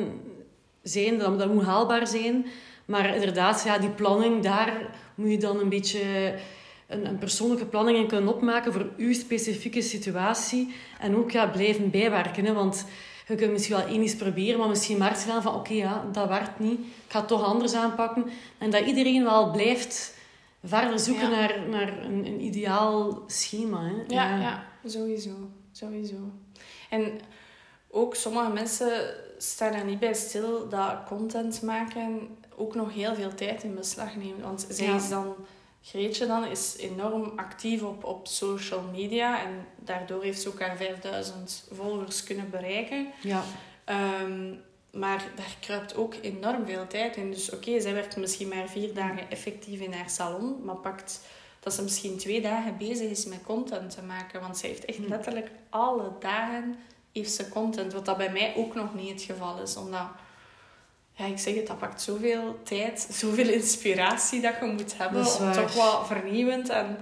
[0.81, 2.45] zijn, dat, dat moet haalbaar zijn.
[2.85, 4.73] Maar inderdaad, ja, die planning, daar
[5.19, 6.35] moet je dan een beetje
[6.87, 10.73] een, een persoonlijke planning in kunnen opmaken voor uw specifieke situatie.
[10.99, 12.45] En ook ja, blijven bijwerken.
[12.45, 12.85] Hè, want
[13.27, 16.05] je kunt misschien wel één iets proberen, maar misschien merk je dan van oké, ja,
[16.11, 16.79] dat werkt niet.
[16.79, 18.25] Ik ga het toch anders aanpakken.
[18.57, 20.17] En dat iedereen wel blijft
[20.63, 21.35] verder zoeken Ja.
[21.35, 23.83] naar, naar een, een ideaal schema.
[23.83, 24.03] Hè.
[24.15, 25.31] Ja, ja, sowieso.
[25.71, 26.31] sowieso.
[26.89, 27.19] En
[27.91, 28.91] ook sommige mensen
[29.37, 34.15] staan er niet bij stil dat content maken ook nog heel veel tijd in beslag
[34.15, 34.41] neemt.
[34.41, 34.95] Want zij Ja.
[34.95, 35.35] is dan,
[35.81, 39.43] Greetje dan, is enorm actief op, op social media.
[39.43, 43.07] En daardoor heeft ze ook haar 5000 volgers kunnen bereiken.
[43.21, 43.43] ja.
[43.83, 44.53] Ehm,
[44.91, 47.31] maar daar kruipt ook enorm veel tijd in.
[47.31, 51.21] Dus oké, zij werkt misschien maar vier dagen effectief in haar salon, maar pakt
[51.59, 54.41] dat ze misschien twee dagen bezig is met content te maken.
[54.41, 55.07] Want zij heeft echt Hm.
[55.09, 56.75] letterlijk alle dagen
[57.11, 57.93] heeft ze content.
[57.93, 59.75] Wat dat bij mij ook nog niet het geval is.
[59.75, 60.07] Omdat,
[61.19, 65.19] ja, ik zeg het, dat pakt zoveel tijd, zoveel inspiratie dat je moet hebben.
[65.19, 66.97] Om toch wat vernieuwend en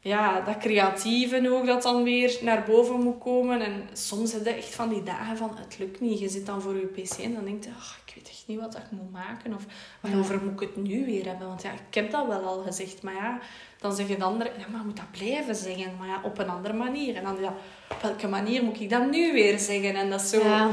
[0.00, 3.60] ja, dat creatieve ook dat dan weer naar boven moet komen.
[3.60, 6.18] En soms heb je echt van die dagen van het lukt niet.
[6.18, 8.60] Je zit dan voor je pc en dan denk je, ach, ik weet echt niet
[8.60, 9.54] wat ik moet maken.
[9.54, 9.64] Of
[10.00, 11.46] waarover moet ik het nu weer hebben?
[11.48, 13.02] Want ja, ik heb dat wel al gezegd.
[13.02, 13.38] Maar ja,
[13.78, 15.96] dan zeggen de anderen, ja, maar moet dat blijven zeggen.
[15.98, 17.16] Maar ja, op een andere manier.
[17.16, 17.54] En dan, ja,
[17.90, 19.94] op welke manier moet ik dat nu weer zeggen?
[19.94, 20.38] En dat is zo...
[20.38, 20.70] Ja.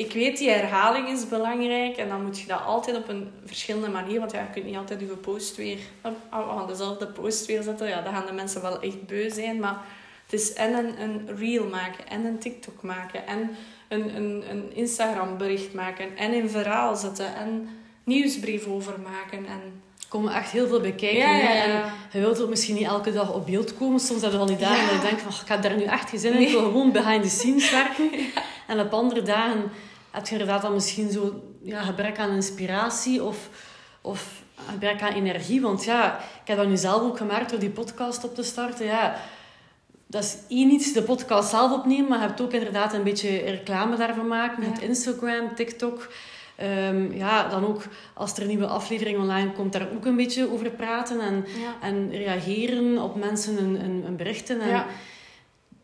[0.00, 1.96] Ik weet, die herhaling is belangrijk.
[1.96, 4.18] En dan moet je dat altijd op een verschillende manier...
[4.18, 7.88] Want ja, je kunt niet altijd je post weer op, aan dezelfde post weer zetten.
[7.88, 9.58] Ja, dan gaan de mensen wel echt beu zijn.
[9.58, 9.78] Maar
[10.24, 13.50] het is en een, een reel maken, en een TikTok maken, en
[13.88, 17.68] een, een, een Instagram bericht maken, en een verhaal zetten, en
[18.04, 19.46] nieuwsbrief overmaken.
[19.46, 19.82] En...
[19.98, 20.84] Er komen echt heel veel.
[20.84, 21.64] Ja, ja, ja.
[21.64, 24.00] En je wilt ook misschien niet elke dag op beeld komen.
[24.00, 25.84] Soms heb je al die dagen dat je denkt van, "Oh, ik heb daar nu
[25.84, 26.40] echt geen zin in.
[26.40, 28.10] Ik wil gewoon behind the scenes werken.
[28.66, 29.70] En op andere dagen
[30.10, 33.48] heb je inderdaad dan misschien zo ja, gebrek aan inspiratie of,
[34.00, 35.60] of gebrek aan energie.
[35.60, 38.86] Want ja, ik heb dat nu zelf ook gemerkt door die podcast op te starten.
[38.86, 39.16] Ja,
[40.06, 43.38] dat is één iets, de podcast zelf opnemen, maar je hebt ook inderdaad een beetje
[43.38, 44.62] reclame daarvan maken.
[44.62, 44.68] Ja.
[44.68, 46.08] hebt Instagram, TikTok.
[46.56, 47.82] Ehm, ja, dan ook
[48.14, 51.86] als er een nieuwe aflevering online komt, daar ook een beetje over praten en, Ja.
[51.88, 54.60] en reageren op mensen een, een berichten.
[54.60, 54.86] En Ja.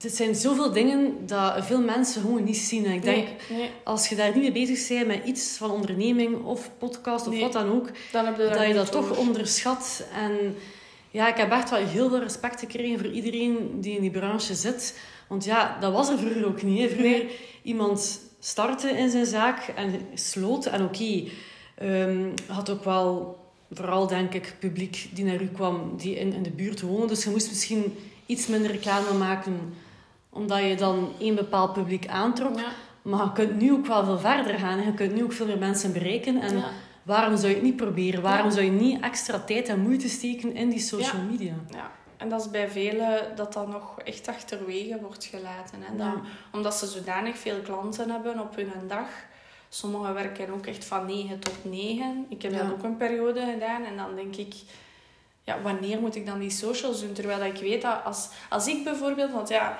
[0.00, 2.84] Het zijn zoveel dingen dat veel mensen gewoon niet zien.
[2.84, 5.70] En ik denk, Nee, nee, als je daar niet mee bezig bent met iets van
[5.70, 7.42] onderneming of podcast of Nee.
[7.42, 10.06] wat dan ook, dan heb je daar dat je dat toch onderschat.
[10.14, 10.54] En
[11.10, 14.54] ja, ik heb echt wel heel veel respect gekregen voor iedereen die in die branche
[14.54, 14.98] zit.
[15.28, 16.80] Want ja, dat was er vroeger ook niet.
[16.80, 16.88] Hè.
[16.96, 17.24] Vroeger
[17.62, 20.66] iemand startte in zijn zaak en sloot.
[20.66, 21.22] En oké,
[21.74, 23.38] ehm, had ook wel,
[23.72, 27.06] vooral denk ik, publiek die naar u kwam, die in, in de buurt woonde.
[27.06, 27.94] Dus je moest misschien
[28.26, 29.74] iets minder reclame maken,
[30.36, 32.58] omdat je dan één bepaald publiek aantrok.
[32.58, 32.66] Ja.
[33.02, 34.84] Maar je kunt nu ook wel veel verder gaan.
[34.84, 36.40] Je kunt nu ook veel meer mensen bereiken.
[36.40, 36.64] En Ja.
[37.02, 38.22] waarom zou je het niet proberen?
[38.22, 41.54] Waarom zou je niet extra tijd en moeite steken in die social media?
[41.70, 45.78] Ja, en dat is bij velen dat dat nog echt achterwege wordt gelaten.
[45.80, 46.04] Hè?
[46.04, 46.14] Ja.
[46.52, 49.08] Omdat ze zodanig veel klanten hebben op hun dag.
[49.68, 52.26] Sommigen werken ook echt van 9 tot 9.
[52.28, 53.84] Ik heb dat ook een periode gedaan.
[53.84, 54.54] En dan denk ik,
[55.42, 57.12] ja, wanneer moet ik dan die socials doen?
[57.12, 59.78] Terwijl ik weet dat als, als ik bijvoorbeeld, want ja,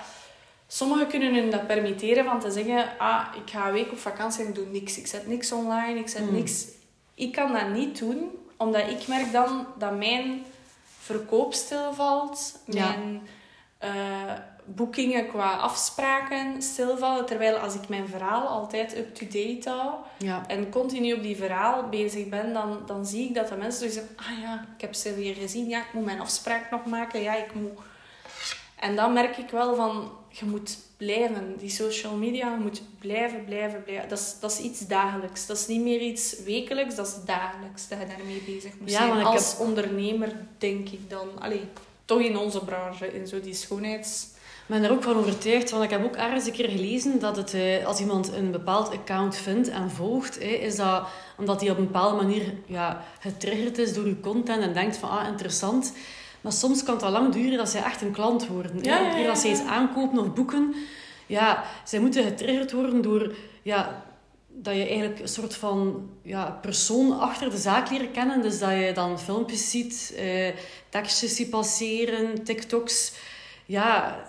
[0.68, 4.42] Sommigen kunnen hun dat permitteren van te zeggen, ah, ik ga een week op vakantie
[4.42, 4.98] en ik doe niks.
[4.98, 6.32] Ik zet niks online, ik zet Mm.
[6.34, 6.64] niks.
[7.14, 10.44] Ik kan dat niet doen, omdat ik merk dan dat mijn
[10.98, 12.58] verkoop stilvalt.
[12.66, 12.88] Ja.
[12.88, 13.28] Mijn
[13.78, 13.92] eh,
[14.64, 17.26] boekingen qua afspraken stilvallen.
[17.26, 20.42] Terwijl als ik mijn verhaal altijd up-to-date hou Ja.
[20.46, 23.94] en continu op die verhaal bezig ben, dan, dan zie ik dat de mensen dus
[23.94, 27.22] zeggen, ah ja, ik heb ze weer gezien, ja, ik moet mijn afspraak nog maken,
[27.22, 27.78] ja, ik moet...
[28.76, 33.44] En dan merk ik wel van, je moet blijven, die social media, je moet blijven,
[33.44, 34.08] blijven, blijven.
[34.08, 35.46] Dat is, dat is iets dagelijks.
[35.46, 38.98] Dat is niet meer iets wekelijks, dat is dagelijks dat je daarmee bezig moet Ja,
[38.98, 39.24] zijn.
[39.24, 41.28] Als ondernemer, denk ik dan.
[41.38, 41.62] Allee,
[42.04, 44.34] toch in onze branche, in zo die schoonheids...
[44.68, 47.36] Ik ben er ook van overtuigd, want ik heb ook ergens een keer gelezen dat
[47.36, 51.06] het, eh, als iemand een bepaald account vindt en volgt, eh, is dat
[51.36, 55.10] omdat hij op een bepaalde manier ja, getriggerd is door uw content en denkt van,
[55.10, 55.92] ah, interessant.
[56.46, 58.78] Maar soms kan het al lang duren dat zij echt een klant worden.
[58.82, 60.74] Ja, ja, dat zij iets aankopen of boeken,
[61.26, 64.04] ja, zij moeten getriggerd worden door ja,
[64.48, 68.42] dat je eigenlijk een soort van ja, persoon achter de zaak leren kennen.
[68.42, 70.54] Dus dat je dan filmpjes ziet, eh,
[70.88, 73.12] tekstjes ziet passeren, TikToks.
[73.64, 74.20] Ja,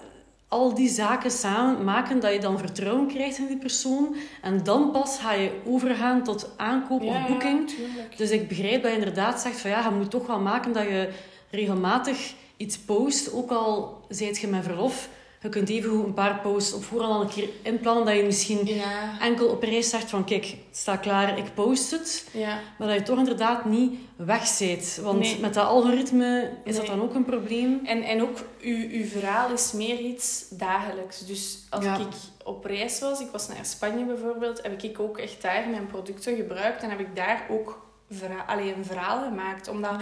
[0.47, 4.15] al die zaken samen maken dat je dan vertrouwen krijgt in die persoon.
[4.41, 7.71] En dan pas ga je overgaan tot aankoop of boeking.
[8.15, 10.83] Dus ik begrijp dat je inderdaad zegt van ja, je moet toch wel maken dat
[10.83, 11.09] je
[11.49, 13.33] regelmatig iets post.
[13.33, 15.09] Ook al zijt je met verlof.
[15.41, 18.05] Je kunt even een paar posts op voorhand al een keer inplannen.
[18.05, 21.91] Dat je misschien Ja, enkel op reis zegt van kijk, het staat klaar, ik post
[21.91, 22.27] het.
[22.33, 22.59] ja.
[22.77, 24.99] Maar dat je toch inderdaad niet weg zit.
[25.03, 25.39] Want Nee.
[25.39, 27.81] met dat algoritme is dat dan ook een probleem.
[27.85, 31.25] En, en ook, uw, uw verhaal is meer iets dagelijks.
[31.25, 31.97] Dus als Ja.
[31.97, 32.07] ik
[32.43, 36.35] op reis was, ik was naar Spanje bijvoorbeeld, heb ik ook echt daar mijn producten
[36.35, 39.67] gebruikt en heb ik daar ook verha allee, een verhaal gemaakt.
[39.67, 39.95] Omdat.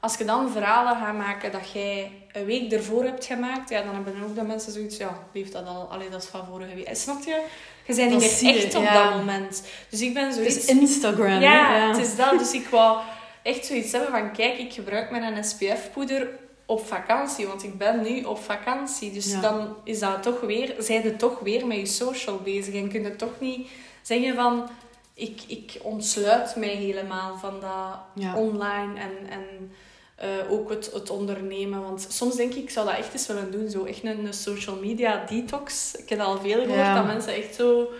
[0.00, 3.94] Als je dan verhalen gaat maken dat jij een week ervoor hebt gemaakt, ja, dan
[3.94, 6.74] hebben ook de mensen zoiets, ja, die heeft dat al, allee, dat is van vorige
[6.74, 6.88] week.
[6.92, 7.44] Snap je?
[7.86, 9.02] Je bent niet meer echt op ja.
[9.04, 9.62] dat moment.
[9.88, 10.56] Dus ik ben Het zoiets...
[10.56, 11.40] is Instagram.
[11.40, 11.88] Ja, ja.
[11.88, 12.38] het is dat.
[12.38, 12.98] Dus ik wou
[13.42, 14.32] echt zoiets hebben van...
[14.32, 16.28] Kijk, ik gebruik mijn SPF-poeder
[16.66, 17.46] op vakantie.
[17.46, 19.12] Want ik ben nu op vakantie.
[19.12, 19.40] Dus Ja.
[19.40, 20.74] dan is dat toch weer...
[20.78, 22.74] Zij je toch weer met je social bezig.
[22.74, 23.68] En kun je toch niet
[24.02, 24.68] zeggen van...
[25.14, 29.30] Ik, ik ontsluit mij helemaal van dat online en...
[29.30, 29.72] en
[30.20, 31.82] eh, ook het, het ondernemen.
[31.82, 33.68] Want soms denk ik, ik zou dat echt eens willen doen.
[33.70, 35.94] Zo echt een, een social media detox.
[35.96, 36.94] Ik heb al veel gehoord Ja.
[36.94, 37.90] dat mensen echt zo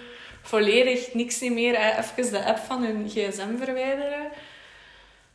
[0.43, 4.29] volledig niks niet meer, eh, even de app van hun gsm verwijderen.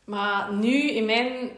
[0.04, 1.50] Maar nu, in mijn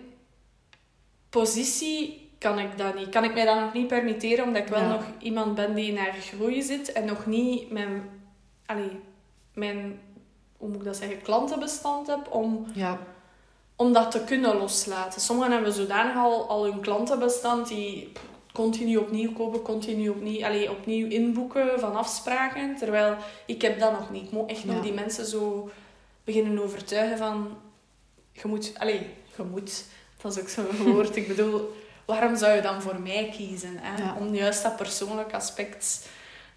[1.31, 3.09] positie, kan ik dat niet.
[3.09, 4.89] Kan ik mij dat nog niet permitteren, omdat ik wel Ja.
[4.89, 8.11] nog iemand ben die naar groei zit en nog niet mijn,
[8.67, 9.01] allee,
[9.55, 10.01] mijn
[10.57, 12.99] hoe moet ik dat zeggen, klantenbestand heb om ja.
[13.81, 15.21] Om dat te kunnen loslaten.
[15.21, 18.13] Sommigen hebben zodanig al, al hun klantenbestand die
[18.53, 22.77] continu opnieuw kopen, continu opnieuw, allee, opnieuw inboeken van afspraken.
[22.77, 23.17] Terwijl
[23.47, 24.25] ik heb dat nog niet.
[24.25, 24.83] Ik moet echt nog Ja.
[24.83, 25.71] die mensen zo
[26.25, 27.57] beginnen overtuigen van...
[28.33, 28.73] Je moet...
[28.79, 29.07] Allee,
[29.37, 29.85] je moet.
[30.23, 31.17] Dat is ook zo'n woord.
[31.17, 33.75] ik bedoel, waarom zou je dan voor mij kiezen?
[33.77, 34.03] Hè?
[34.03, 34.17] Ja.
[34.19, 36.09] Om juist dat persoonlijk aspect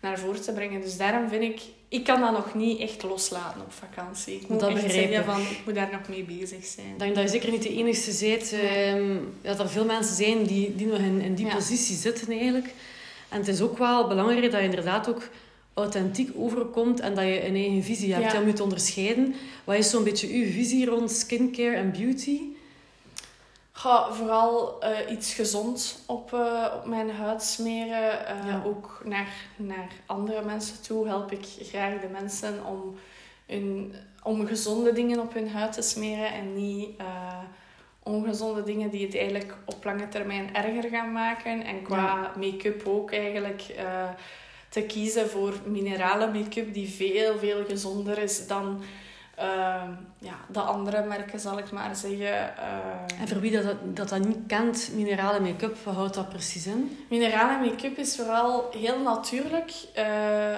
[0.01, 0.81] naar voren te brengen.
[0.81, 1.61] Dus daarom vind ik...
[1.87, 4.35] Ik kan dat nog niet echt loslaten op vakantie.
[4.35, 5.41] Ik moet Dat echt zeggen van...
[5.41, 6.87] Ik moet daar nog mee bezig zijn.
[6.87, 8.51] Ik denk dat je zeker niet de enige bent.
[8.53, 11.55] ehm, dat er veel mensen zijn die, die nog in, in die Ja.
[11.55, 12.73] positie zitten eigenlijk.
[13.29, 15.29] En het is ook wel belangrijk dat je inderdaad ook
[15.73, 18.41] authentiek overkomt en dat je een eigen visie hebt Ja.
[18.41, 19.35] om je te onderscheiden.
[19.63, 22.39] Wat is zo'n beetje uw visie rond skincare en beauty?
[23.73, 28.25] Ga vooral eh, iets gezond op, eh, op mijn huid smeren.
[28.27, 28.61] Eh, Ja.
[28.65, 32.95] Ook naar, naar andere mensen toe help ik graag de mensen om,
[33.45, 36.89] hun, om gezonde dingen op hun huid te smeren en niet
[38.03, 41.63] ongezonde dingen die het eigenlijk op lange termijn erger gaan maken.
[41.63, 43.75] En qua make-up ook eigenlijk
[44.69, 48.81] te kiezen voor mineralen make-up die veel, veel gezonder is dan
[49.41, 49.83] eh,
[50.19, 52.57] ja, de andere merken, zal ik maar zeggen.
[52.57, 56.65] Eh, En voor wie dat, dat, dat niet kent, minerale make-up, wat houdt dat precies
[56.67, 56.97] in?
[57.09, 59.71] Mineralen make-up is vooral heel natuurlijk.
[59.93, 60.09] Eh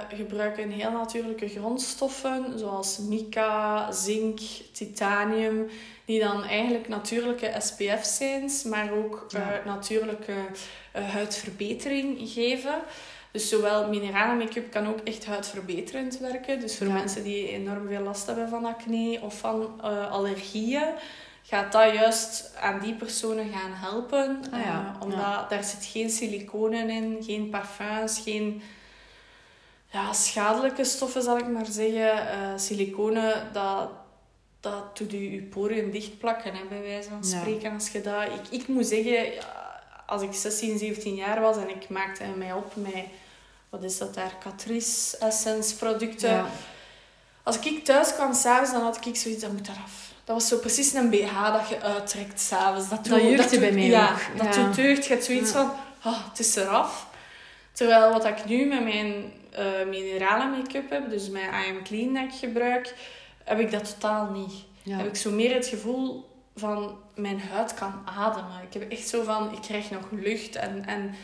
[0.10, 4.40] gebruiken heel natuurlijke grondstoffen, zoals mica, zink,
[4.72, 5.70] titanium,
[6.06, 9.62] die dan eigenlijk natuurlijke SPF's zijn, maar ook eh, Ja.
[9.66, 10.34] natuurlijke
[10.92, 12.76] eh, huidverbetering geven.
[13.34, 16.60] Dus zowel mineralen make-up kan ook echt huidverbeterend werken.
[16.60, 16.94] Dus voor Ja.
[16.94, 20.84] mensen die enorm veel last hebben van acne of van eh, allergieën,
[21.44, 24.40] gaat dat juist aan die personen gaan helpen.
[24.52, 25.46] Ah ja, Eh, omdat ja.
[25.50, 28.62] daar zit geen siliconen in, geen parfums, geen
[29.92, 32.28] ja, schadelijke stoffen, zal ik maar zeggen.
[32.30, 33.90] Eh siliconen, dat,
[34.60, 37.74] dat doet je, je poriën dichtplakken, hè, bij wijze van spreken.
[37.74, 38.24] Als je dat...
[38.24, 39.26] Ik, ik moet zeggen,
[40.06, 43.06] als ik 16, 17 jaar was en ik maakte mij op met
[43.74, 46.46] wat is dat daar, Catrice Essence producten.
[47.44, 50.12] Als ik thuis kwam s'avonds, dan had ik zoiets, dat moet eraf.
[50.24, 52.90] Dat was zo precies een BH dat je uittrekt s'avonds.
[52.90, 54.44] Dat, dat jeugd je bij mij ja, ook.
[54.44, 55.06] Dat doet deugd.
[55.06, 55.72] Je hebt zoiets van,
[56.04, 57.08] oh, het is eraf.
[57.72, 62.14] Terwijl wat ik nu met mijn uh, minerale make-up heb, dus mijn I Am Clean
[62.14, 62.94] dat ik gebruik,
[63.44, 64.54] heb ik dat totaal niet.
[64.98, 68.64] Heb ik zo meer het gevoel van mijn huid kan ademen.
[68.68, 71.16] Ik heb echt zo van, ik krijg nog lucht en, en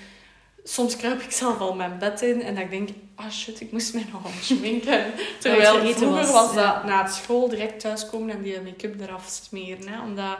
[0.70, 3.72] soms kruip ik zelf al mijn bed in en ik denk, ah oh shit, ik
[3.72, 5.06] moest mij nog al schminken.
[5.40, 9.88] Terwijl vroeger was, was dat na het school direct thuiskomen en die make-up eraf smeren.
[9.88, 10.38] Hè, omdat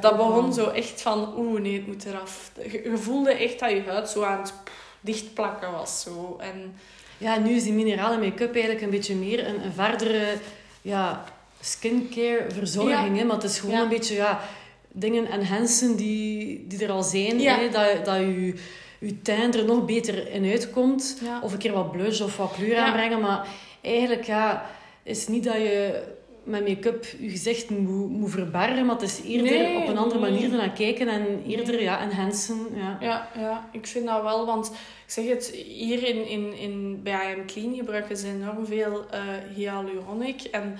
[0.00, 2.50] dat begon zo echt van, oeh nee, het moet eraf.
[2.70, 4.54] Je, voelde echt dat je huid zo aan het
[5.00, 6.00] dichtplakken was.
[6.00, 6.36] Zo.
[6.40, 6.74] En,
[7.18, 10.34] ja, nu is die minerale make-up eigenlijk een beetje meer een, een verdere
[10.82, 11.24] ja,
[11.60, 13.18] skincare verzorging.
[13.18, 13.24] Hè?
[13.24, 14.40] Maar het is gewoon een beetje ja,
[14.88, 17.40] dingen enhancen die, die er al zijn.
[17.40, 17.68] Hè?
[17.68, 18.54] Dat, dat je
[19.02, 21.22] je teint er nog beter in uitkomt.
[21.42, 23.20] Of een keer wat blush of wat kleur aanbrengen.
[23.20, 23.46] Maar
[23.80, 24.66] eigenlijk ja,
[25.02, 26.02] is het niet dat je
[26.44, 28.86] met make-up je gezicht moet, moet verbergen.
[28.86, 31.08] Maar het is eerder op een andere manier naar kijken.
[31.08, 32.66] En eerder ja, enhancen.
[32.74, 32.96] Ja.
[33.00, 34.46] Ja, ja, ik vind dat wel.
[34.46, 34.66] Want
[35.06, 39.20] ik zeg het, hier in, in, in, bij IM Clean gebruiken ze enorm veel uh,
[39.54, 40.42] hyaluronic.
[40.42, 40.78] En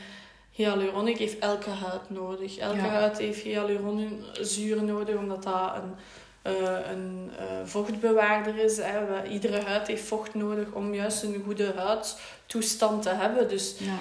[0.51, 2.57] hyaluronic heeft elke huid nodig.
[2.57, 5.95] Elke huid heeft hyaluronzuur nodig, omdat dat een
[6.43, 8.77] een uh, vochtbewaarder is.
[8.77, 9.25] Hè.
[9.29, 13.49] Iedere huid heeft vocht nodig om juist een goede huidtoestand te hebben.
[13.49, 13.99] Dus ja.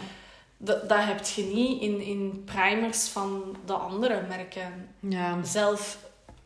[0.57, 4.89] dat, dat heb je niet in, in primers van de andere merken.
[4.99, 5.43] Ja.
[5.43, 5.97] Zelf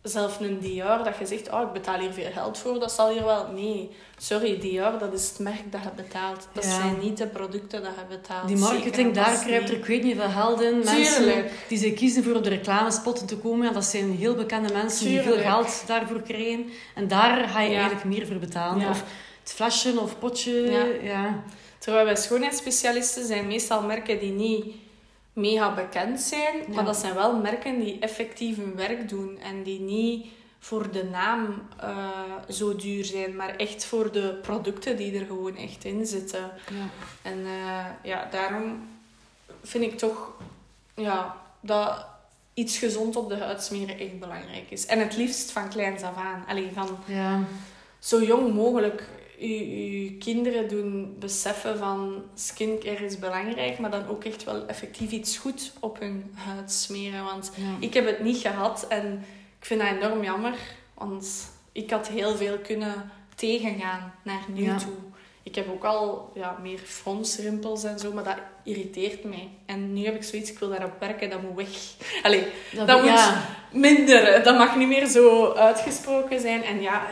[0.09, 3.09] zelf een Dior, dat je zegt, oh, ik betaal hier veel geld voor, dat zal
[3.09, 3.47] hier wel...
[3.53, 6.47] Nee, sorry, Dior, dat is het merk dat je betaalt.
[6.53, 8.47] Dat zijn niet de producten dat je betaalt.
[8.47, 10.77] Die marketing, daar kruipt er, ik weet niet veel geld in.
[10.83, 15.05] Mensen die ze kiezen voor op de reclamespotten te komen, dat zijn heel bekende mensen
[15.05, 16.65] die veel geld daarvoor krijgen.
[16.95, 18.89] En daar ga je eigenlijk meer voor betalen.
[18.89, 19.03] Of
[19.39, 21.43] het flesje of potje, ja.
[21.77, 24.65] Terwijl bij schoonheidsspecialisten zijn meestal merken die niet
[25.36, 26.55] mega bekend zijn.
[26.73, 29.39] Maar dat zijn wel merken die effectief hun werk doen.
[29.39, 30.27] En die niet
[30.59, 32.09] voor de naam uh,
[32.49, 33.36] zo duur zijn.
[33.36, 36.51] Maar echt voor de producten die er gewoon echt in zitten.
[36.69, 36.89] Ja.
[37.21, 38.88] En uh, ja, daarom
[39.63, 40.31] vind ik toch
[40.95, 42.05] ja, dat
[42.53, 44.86] iets gezond op de huid smeren echt belangrijk is.
[44.86, 46.43] En het liefst van kleins af aan.
[46.47, 47.39] Alleen van ja.
[47.99, 49.09] zo jong mogelijk
[49.39, 55.38] je, kinderen doen beseffen van skincare is belangrijk, maar dan ook echt wel effectief iets
[55.38, 57.23] goed op hun huid smeren.
[57.23, 59.23] Want ik heb het niet gehad en
[59.59, 60.57] ik vind dat enorm jammer,
[60.93, 64.93] want ik had heel veel kunnen tegengaan naar nu toe.
[65.45, 69.49] Ik heb ook al ja, meer fronsrimpels en zo, maar dat irriteert mij.
[69.65, 71.67] En nu heb ik zoiets, ik wil daarop werken, dat moet weg.
[72.23, 74.43] Allee, dat, dat moet minder.
[74.43, 76.63] Dat mag niet meer zo uitgesproken zijn.
[76.63, 77.07] En ja,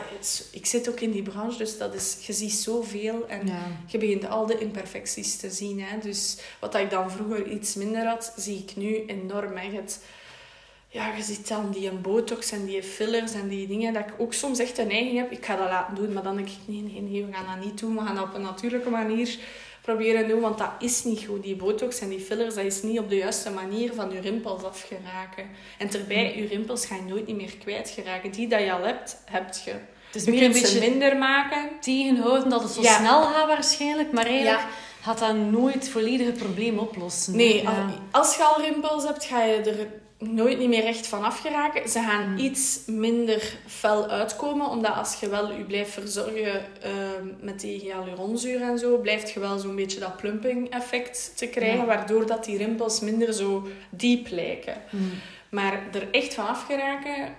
[0.50, 3.24] ik zit ook in die branche, dus dat is, je ziet zoveel.
[3.28, 3.52] En
[3.86, 5.80] je begint al de imperfecties te zien.
[5.82, 5.98] Hè.
[5.98, 9.56] Dus wat ik dan vroeger iets minder had, zie ik nu enorm.
[9.56, 9.70] Hè.
[9.70, 10.00] Het,
[10.94, 14.32] ja, je ziet dan die botox en die fillers en die dingen, dat ik ook
[14.32, 16.82] soms echt een neiging heb, ik ga dat laten doen, maar dan denk ik, nee,
[16.82, 19.38] nee, nee, we gaan dat niet doen, we gaan dat op een natuurlijke manier
[19.80, 21.42] proberen doen, want dat is niet goed.
[21.42, 24.62] Die botox en die fillers, dat is niet op de juiste manier van je rimpels
[24.62, 25.46] afgeraken.
[25.78, 28.30] En terbij, je rimpels ga je nooit niet meer kwijtgeraken.
[28.32, 29.74] Die dat je al hebt, heb je.
[30.12, 31.70] Is meer een beetje minder maken.
[31.80, 34.66] Tegenhouden dat het zo snel gaat waarschijnlijk, maar eigenlijk...
[35.00, 37.36] gaat dat nooit volledig het probleem oplossen.
[37.36, 37.68] Nee,
[38.10, 41.88] als je al rimpels hebt, ga je er nooit niet meer recht van afgeraken.
[41.88, 42.38] Ze gaan hmm.
[42.38, 46.90] iets minder fel uitkomen, omdat als je wel je blijft verzorgen uh,
[47.40, 51.86] met die hyaluronzuur en zo, blijft je wel zo'n beetje dat plumping effect te krijgen,
[51.86, 54.82] waardoor dat die rimpels minder zo diep lijken.
[54.90, 55.10] Hmm.
[55.50, 57.34] Maar er echt van afgeraken,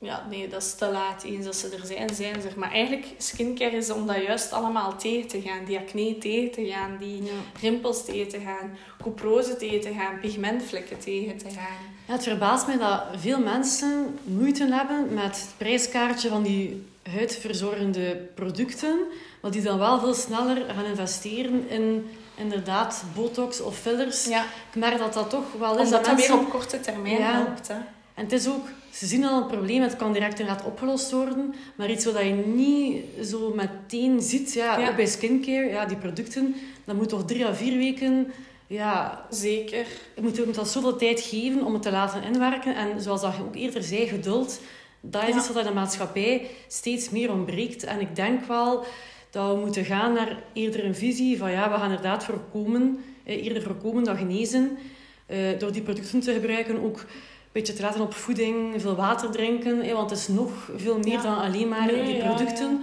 [0.00, 1.22] ja, nee, dat is te laat.
[1.22, 2.58] Eens dat ze er zijn, zijn ze er.
[2.58, 5.64] Maar eigenlijk, skincare is om dat juist allemaal tegen te gaan.
[5.64, 7.22] Die acne tegen te gaan, die
[7.60, 11.96] rimpels tegen te gaan, couprose tegen te gaan, pigmentvlekken tegen te gaan.
[12.08, 18.28] Ja, het verbaast mij dat veel mensen moeite hebben met het prijskaartje van die huidverzorgende
[18.34, 18.98] producten,
[19.40, 24.24] maar die dan wel veel sneller gaan investeren in inderdaad botox of fillers.
[24.24, 24.42] Ja.
[24.42, 25.84] Ik merk dat dat toch wel is.
[25.84, 26.36] Omdat dat, mensen...
[26.36, 27.68] weer op korte termijn helpt.
[27.68, 27.74] Hè?
[28.14, 31.54] En het is ook, ze zien al een probleem, het kan direct inderdaad opgelost worden.
[31.74, 36.54] Maar iets wat je niet zo meteen ziet, ja, ook bij skincare, ja, die producten,
[36.84, 38.32] dat moet toch drie à vier weken...
[38.68, 39.86] Ja, zeker.
[40.14, 42.76] Je moet, dat zoveel tijd geven om het te laten inwerken.
[42.76, 44.60] En zoals dat je ook eerder zei, geduld.
[45.00, 47.84] Dat is iets wat in de maatschappij steeds meer ontbreekt.
[47.84, 48.84] En ik denk wel
[49.30, 53.44] dat we moeten gaan naar eerder een visie van ja, we gaan inderdaad voorkomen, eh,
[53.44, 54.78] eerder voorkomen dan genezen.
[55.26, 57.04] Eh, door die producten te gebruiken ook
[57.52, 59.92] beetje te laten op voeding, veel water drinken.
[59.92, 62.82] want het is nog veel meer dan alleen maar die producten.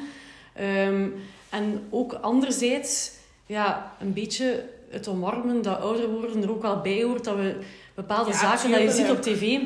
[0.53, 1.07] Ehm,
[1.49, 3.11] En ook anderzijds,
[3.45, 4.65] ja, een beetje
[4.95, 7.23] het omarmen dat ouder worden er ook wel bij hoort.
[7.23, 7.57] Dat we
[7.95, 9.59] bepaalde Ja, zaken dat je ziet op tv...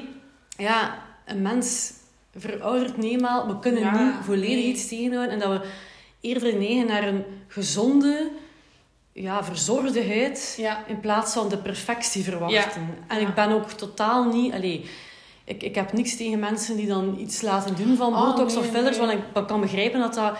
[0.57, 1.93] Ja, een mens
[2.35, 3.47] veroudert niet eenmaal.
[3.47, 4.63] We kunnen Ja, niet volledig nee.
[4.63, 5.33] iets tegenhouden.
[5.33, 5.67] En dat we
[6.21, 8.29] eerder neigen naar een gezonde,
[9.13, 10.55] ja, verzorgde huid...
[10.57, 10.85] Ja.
[10.87, 12.87] In plaats van de perfectie verwachten.
[13.07, 14.53] En ik ben ook totaal niet...
[14.53, 14.89] Allee,
[15.43, 18.63] ik, ik heb niks tegen mensen die dan iets laten doen van Oh, botox nee,
[18.63, 18.97] of fillers.
[18.97, 19.07] nee.
[19.07, 20.37] Want ik kan begrijpen dat dat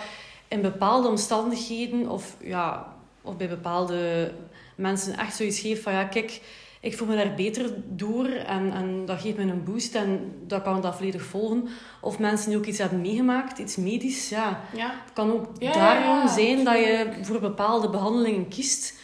[0.48, 2.08] in bepaalde omstandigheden...
[2.08, 2.86] Of, ja,
[3.22, 4.32] of bij bepaalde
[4.80, 5.92] mensen echt zoiets geeft van...
[5.92, 6.40] Ja, kijk,
[6.80, 8.26] ik voel me daar beter door.
[8.26, 9.94] En, en dat geeft me een boost.
[9.94, 11.68] En dat kan dat volledig volgen.
[12.00, 13.58] Of mensen die ook iets hebben meegemaakt.
[13.58, 14.60] Iets medisch, ja.
[14.76, 14.90] Ja.
[15.04, 18.98] Het kan ook Ja, daarom ja, zijn dat je voor bepaalde behandelingen kiest.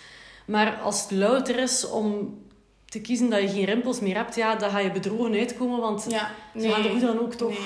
[0.47, 2.39] Maar als het louter is om
[2.85, 6.07] te kiezen dat je geen rimpels meer hebt, ja, dan ga je bedrogen uitkomen, want
[6.09, 6.31] Ja.
[6.59, 7.59] ze gaan er hoe dan ook toch Nee.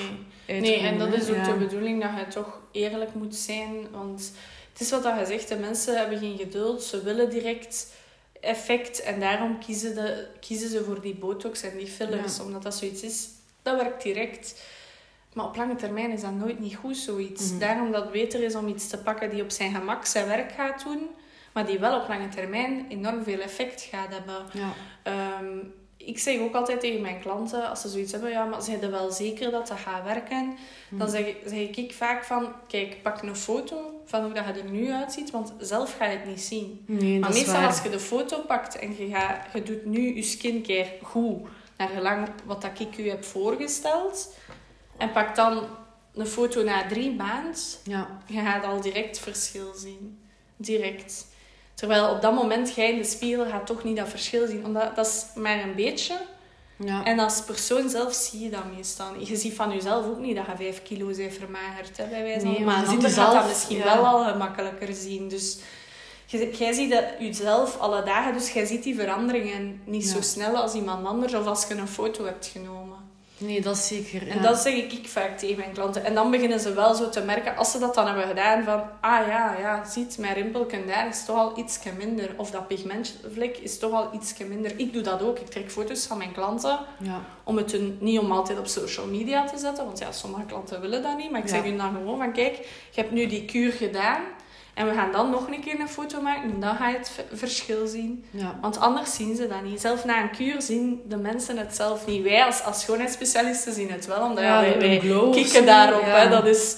[0.47, 0.61] uitkomen.
[0.61, 3.71] Nee, en dat is ook de bedoeling dat je toch eerlijk moet zijn.
[3.91, 4.31] Want
[4.71, 6.83] het is wat dat je zegt, de mensen hebben geen geduld.
[6.83, 7.93] Ze willen direct
[8.41, 9.01] effect.
[9.01, 12.37] En daarom kiezen, de, kiezen ze voor die botox en die fillers.
[12.37, 12.43] Ja.
[12.43, 13.27] Omdat dat zoiets is,
[13.61, 14.61] dat werkt direct.
[15.33, 17.49] Maar op lange termijn is dat nooit niet goed, zoiets.
[17.49, 17.59] Mhm.
[17.59, 20.51] Daarom dat het beter is om iets te pakken die op zijn gemak zijn werk
[20.51, 21.09] gaat doen.
[21.53, 24.45] Maar die wel op lange termijn enorm veel effect gaat hebben.
[24.53, 24.73] Ja.
[25.03, 25.57] Ehm,
[26.05, 28.91] ik zeg ook altijd tegen mijn klanten, als ze zoiets hebben, ja, maar zijn er
[28.91, 30.57] wel zeker dat dat gaat werken?
[30.89, 34.51] Dan zeg, ik- zeg ik vaak van, kijk, pak een foto van hoe dat je
[34.61, 36.83] er nu uitziet, want zelf ga je het niet zien.
[36.87, 37.67] Nee, maar meestal waar.
[37.67, 41.41] als je de foto pakt en je, gaat, je doet nu je skincare goed,
[41.77, 44.35] naar gelang wat dat ik u heb voorgesteld,
[44.97, 45.63] en pak dan
[46.13, 48.19] een foto na drie maanden, Ja.
[48.25, 50.19] je gaat al direct verschil zien.
[50.55, 51.27] Direct.
[51.81, 54.65] Terwijl op dat moment jij in de spiegel gaat toch niet dat verschil zien.
[54.65, 56.17] Omdat dat is maar een beetje.
[56.75, 57.03] Ja.
[57.03, 59.15] En als persoon zelf zie je dat meestal.
[59.19, 61.97] Je ziet van jezelf ook niet dat je vijf kilo bent vermagerd.
[61.97, 62.51] Hè, bij wijze van.
[62.51, 63.83] Nee, maar je ziet jezelf, dat misschien ja.
[63.83, 65.27] wel al gemakkelijker zien.
[65.27, 65.57] Dus
[66.57, 68.33] jij ziet dat jezelf alle dagen.
[68.33, 70.09] Dus jij ziet die veranderingen niet Ja.
[70.09, 71.33] zo snel als iemand anders.
[71.33, 72.90] Of als je een foto hebt genomen.
[73.41, 74.27] Nee, dat is zeker.
[74.27, 76.03] En dat zeg ik vaak tegen mijn klanten.
[76.05, 78.83] En dan beginnen ze wel zo te merken, als ze dat dan hebben gedaan, van...
[78.99, 82.29] Ah ja, ja, ziet, mijn rimpelken daar is toch al iets minder.
[82.37, 84.79] Of dat pigmentvlek is toch al iets minder.
[84.79, 85.39] Ik doe dat ook.
[85.39, 86.79] Ik trek foto's van mijn klanten.
[86.99, 87.21] Ja.
[87.43, 89.85] Om het hun niet om altijd op social media te zetten.
[89.85, 91.31] Want ja, sommige klanten willen dat niet.
[91.31, 91.55] Maar ik Ja.
[91.55, 92.33] zeg hun dan gewoon van...
[92.33, 92.55] Kijk,
[92.91, 94.21] je hebt nu die kuur gedaan.
[94.73, 96.51] En we gaan dan nog een keer een foto maken.
[96.51, 98.25] En dan ga je het verschil zien.
[98.29, 98.57] Ja.
[98.61, 99.81] Want anders zien ze dat niet.
[99.81, 102.23] Zelf na een kuur zien de mensen het zelf niet.
[102.23, 104.23] Wij als, als schoonheidsspecialisten zien het wel.
[104.23, 104.99] Omdat ja, Ja, wij,
[105.31, 106.01] kikken daarop.
[106.01, 106.19] ja.
[106.19, 106.29] Hè.
[106.29, 106.75] Dat is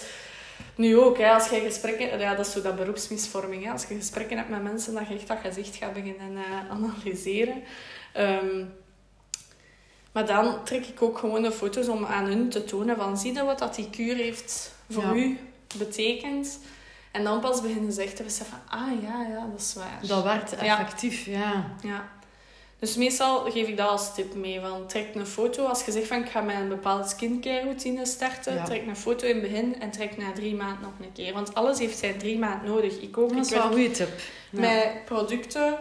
[0.76, 1.18] nu ook.
[1.18, 2.20] Hè, als je gesprekken...
[2.20, 3.64] Ja, dat is zo dat beroepsmisvorming.
[3.64, 3.72] Hè.
[3.72, 7.64] Als je gesprekken hebt met mensen, dat je echt dat gezicht gaat beginnen eh, analyseren.
[8.14, 8.64] Ehm,
[10.12, 13.18] maar dan trek ik ook gewoon de foto's om aan hun te tonen van...
[13.18, 15.40] Zie je wat dat die kuur heeft voor u
[15.78, 16.60] betekend?
[17.14, 18.58] En dan pas beginnen ze echt te beseffen...
[18.70, 20.00] Ah ja, ja, dat is waar.
[20.08, 21.76] Dat werkt effectief, ja.
[21.82, 22.10] Ja.
[22.80, 24.60] Dus meestal geef ik dat als tip mee.
[24.60, 25.66] Van, trek een foto.
[25.66, 28.54] Als je zegt van ik ga met een bepaalde skincare routine starten.
[28.54, 28.64] Ja.
[28.64, 31.34] Trek een foto in het begin en trek na drie maanden nog een keer.
[31.34, 33.00] Want alles heeft zijn drie maanden nodig.
[33.00, 33.30] Ik ook.
[33.30, 34.10] Dat Ik is wel een goede tip.
[34.50, 35.78] Met producten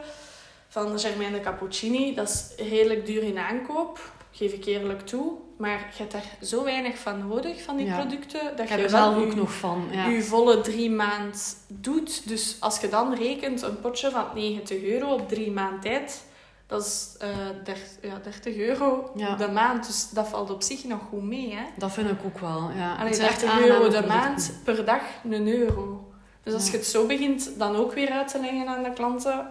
[0.69, 2.15] van Germaine de Cappuccini.
[2.15, 4.13] Dat is redelijk duur in aankoop.
[4.35, 5.33] Geef ik eerlijk toe.
[5.57, 7.97] Maar je hebt daar zo weinig van nodig, van die Ja.
[7.99, 8.41] producten.
[8.43, 9.89] Dat Ik heb je er zelf ook je- nog van.
[9.91, 10.07] Ja.
[10.07, 12.29] je volle drie maand doet.
[12.29, 16.25] Dus als je dan rekent, een potje van 90 euro op drie maand tijd,
[16.67, 17.29] dat is eh
[17.65, 19.35] 30, ja, 30 euro Ja.
[19.37, 19.87] de maand.
[19.87, 21.53] Dus dat valt op zich nog goed mee.
[21.55, 21.63] Hè?
[21.77, 22.71] Dat vind ik ook wel.
[22.77, 22.93] Ja.
[22.95, 26.07] Allee, Het zijn echt 30 euro de maand, per dag een euro.
[26.43, 29.47] Dus als je het zo begint dan ook weer uit te leggen aan de klanten,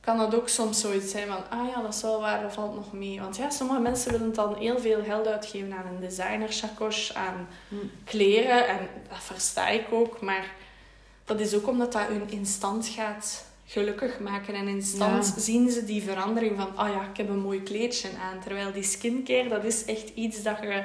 [0.00, 2.74] kan dat ook soms zoiets zijn van, ah ja, dat is wel waar, dat valt
[2.74, 3.20] nog mee.
[3.20, 7.48] Want ja, sommige mensen willen dan heel veel geld uitgeven aan een designer chacoche, aan
[7.68, 7.74] Hm.
[8.04, 8.68] kleren.
[8.68, 8.78] En
[9.08, 10.50] dat versta ik ook, maar
[11.24, 14.54] dat is ook omdat dat hun instant gaat gelukkig maken.
[14.54, 15.40] En instant Ja.
[15.42, 18.40] zien ze die verandering van, ah ja, ik heb een mooi kleedje aan.
[18.40, 20.84] Terwijl die skincare, dat is echt iets dat je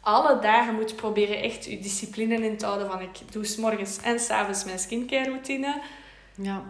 [0.00, 2.90] alle dagen moet proberen echt je discipline in te houden.
[2.90, 5.80] Van ik doe s morgens en s avonds mijn skincare routine.
[6.34, 6.62] Ja.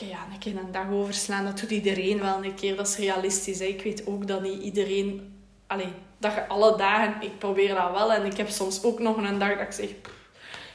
[0.00, 2.76] Oké, ja, een keer een dag overslaan, dat doet iedereen wel een keer.
[2.76, 3.58] Dat is realistisch.
[3.58, 3.64] Hè.
[3.64, 5.34] Ik weet ook dat niet iedereen...
[5.66, 7.14] Allee, dat je alle dagen...
[7.22, 8.12] Ik probeer dat wel.
[8.12, 10.00] En ik heb soms ook nog een dag dat ik zeg...
[10.02, 10.14] "Pff,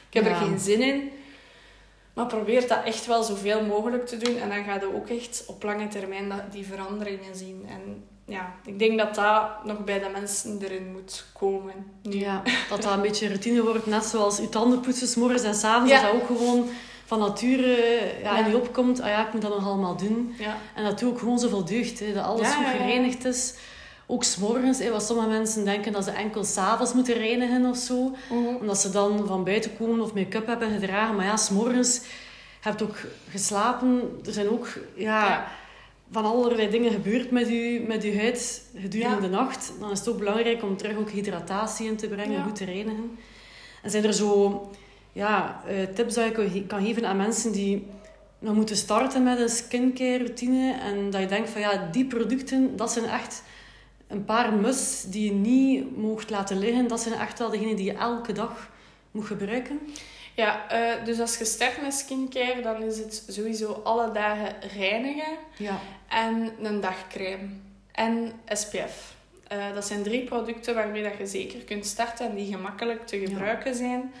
[0.08, 0.30] Ik heb Ja.
[0.30, 1.10] er geen zin in.
[2.14, 4.36] Maar probeer dat echt wel zoveel mogelijk te doen.
[4.36, 7.66] En dan ga je ook echt op lange termijn dat, die veranderingen zien.
[7.68, 11.74] En ja, ik denk dat dat nog bij de mensen erin moet komen.
[12.02, 12.18] Nu.
[12.18, 13.86] Ja, dat dat een beetje routine wordt.
[13.86, 15.90] Net zoals je tanden poetsen, 's morgens en s'avonds.
[15.90, 16.02] Ja.
[16.02, 16.68] Dat dat ook gewoon
[17.04, 17.76] van nature
[18.22, 18.44] ja, Ja.
[18.44, 19.00] in je opkomt.
[19.00, 20.34] Ah ja, ik moet dat nog allemaal doen.
[20.38, 20.56] Ja.
[20.74, 22.00] En dat doet ook gewoon zoveel deugd.
[22.00, 23.54] Hè, dat alles goed gereinigd is.
[24.06, 28.16] Ook s'morgens, hè, wat sommige mensen denken dat ze enkel s'avonds moeten reinigen of zo.
[28.30, 28.56] Mhm.
[28.60, 31.16] Omdat ze dan van buiten komen of make-up hebben gedragen.
[31.16, 32.00] Maar ja, s'morgens
[32.60, 32.96] hebt ook
[33.30, 34.20] geslapen.
[34.26, 35.48] Er zijn ook ja,
[36.10, 39.72] van allerlei dingen gebeurd met je, met je huid gedurende de nacht.
[39.80, 43.18] Dan is het ook belangrijk om terug ook hydratatie in te brengen, goed te reinigen.
[43.82, 44.70] En zijn er zo
[45.12, 47.86] ja, eh, tips dat je kan ge- kan geven aan mensen die
[48.38, 52.76] nog moeten starten met een skincare routine en dat je denkt van ja, die producten,
[52.76, 53.42] dat zijn echt
[54.06, 56.88] een paar mus die je niet mocht laten liggen.
[56.88, 58.70] Dat zijn echt wel degenen die je elke dag
[59.10, 59.80] moet gebruiken.
[60.34, 65.36] Ja, eh, dus als je start met skincare, dan is het sowieso alle dagen reinigen
[65.56, 65.78] Ja.
[66.08, 67.48] en een dagcreme
[67.92, 69.14] en SPF.
[69.48, 73.18] Eh, dat zijn drie producten waarmee dat je zeker kunt starten en die gemakkelijk te
[73.18, 74.12] gebruiken zijn.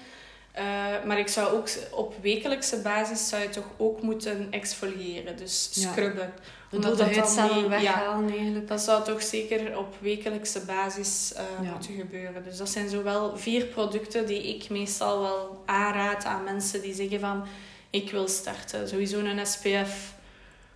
[0.52, 0.64] Eh,
[1.06, 5.90] maar ik zou ook op wekelijkse basis zou je toch ook moeten exfoliëren, dus Ja.
[5.92, 6.32] scrubben.
[6.70, 7.68] De Omdat dode dat dan ja.
[7.68, 8.68] weghalen eigenlijk.
[8.68, 11.70] Dat zou toch zeker op wekelijkse basis eh, Ja.
[11.70, 12.44] moeten gebeuren.
[12.44, 17.20] Dus dat zijn zowel vier producten die ik meestal wel aanraad aan mensen die zeggen
[17.20, 17.44] van
[17.90, 18.88] ik wil starten.
[18.88, 20.14] Sowieso een SPF,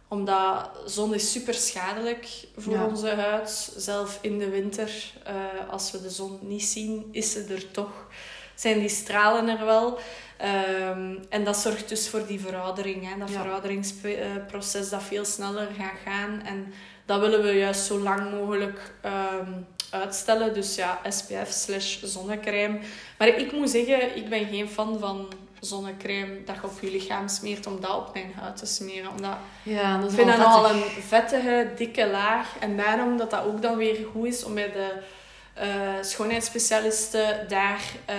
[0.09, 2.87] omdat zon is super schadelijk voor Ja.
[2.87, 3.72] onze huid.
[3.77, 5.35] Zelf in de winter, eh,
[5.70, 8.07] als we de zon niet zien, is ze er toch.
[8.57, 9.98] Zijn die stralen er wel.
[10.36, 13.09] Ehm, en dat zorgt dus voor die veroudering.
[13.12, 13.18] Hè?
[13.18, 13.40] Dat Ja.
[13.42, 16.42] verouderingsproces dat veel sneller gaat gaan.
[16.44, 16.72] En
[17.07, 19.50] dat willen we juist zo lang mogelijk ehm,
[19.90, 20.54] uitstellen.
[20.54, 22.78] Dus ja, SPF slash zonnecrème.
[23.18, 25.28] Maar ik moet zeggen, ik ben geen fan van
[25.61, 29.11] zonnecrème dat je op je lichaam smeert om dat op mijn huid te smeren.
[29.11, 32.48] Omdat Ja, dat ik vind dat nogal een vettige, dikke laag.
[32.61, 34.92] En daarom dat dat ook dan weer goed is om bij de
[36.00, 38.16] schoonheidsspecialisten daar eh,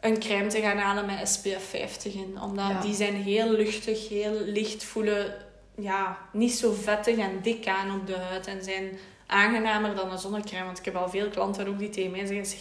[0.00, 2.36] een crème te gaan halen met SPF 50 in.
[2.42, 2.80] Omdat Ja.
[2.80, 5.34] die zijn heel luchtig, heel licht voelen.
[5.76, 8.46] Ja, niet zo vettig en dik aan op de huid.
[8.46, 10.64] En zijn aangenamer dan een zonnecrème.
[10.64, 12.46] Want ik heb al veel klanten ook die tegen mij zeggen...
[12.46, 12.58] Zeg,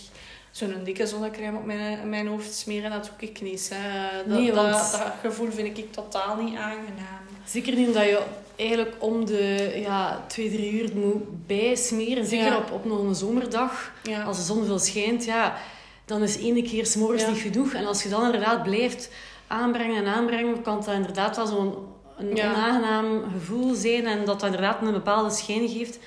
[0.52, 3.70] Zo'n dikke zonnecrème op mijn, mijn hoofd smeren, dat doe ik niet.
[3.74, 4.08] Hè.
[4.28, 7.22] Dat, Nee, want- dat, dat gevoel vind ik totaal niet aangenaam.
[7.46, 8.22] Zeker niet omdat je
[8.62, 12.26] eigenlijk om de ja, twee, drie uur moet bijsmeren.
[12.26, 12.58] Zeker Ja.
[12.58, 13.92] op, op nog een zomerdag.
[14.04, 14.24] Ja.
[14.24, 15.58] Als de zon veel schijnt, ja,
[16.06, 17.74] dan is één keer s'morgens niet genoeg.
[17.74, 19.10] En als je dan inderdaad blijft
[19.48, 21.74] aanbrengen en aanbrengen, kan dat inderdaad wel zo'n
[22.18, 24.08] een onaangenaam gevoel zijn.
[24.08, 26.00] En dat dat inderdaad een bepaalde schijn geeft.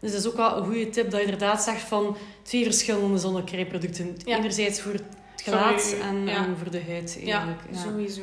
[0.00, 3.18] Dus dat is ook wel een goede tip dat je inderdaad zegt van twee verschillende
[3.18, 4.16] zonnecremeproducten.
[4.24, 4.36] Ja.
[4.36, 5.02] Enerzijds voor het
[5.42, 7.60] gelaat en, en voor de huid eigenlijk.
[7.70, 8.22] Ja, sowieso.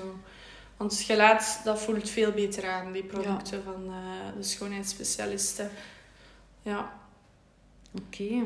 [0.80, 5.70] Want het gelaat, dat voelt veel beter aan, die producten van eh, de schoonheidsspecialisten.
[6.62, 6.94] Ja.
[7.96, 8.44] Oké.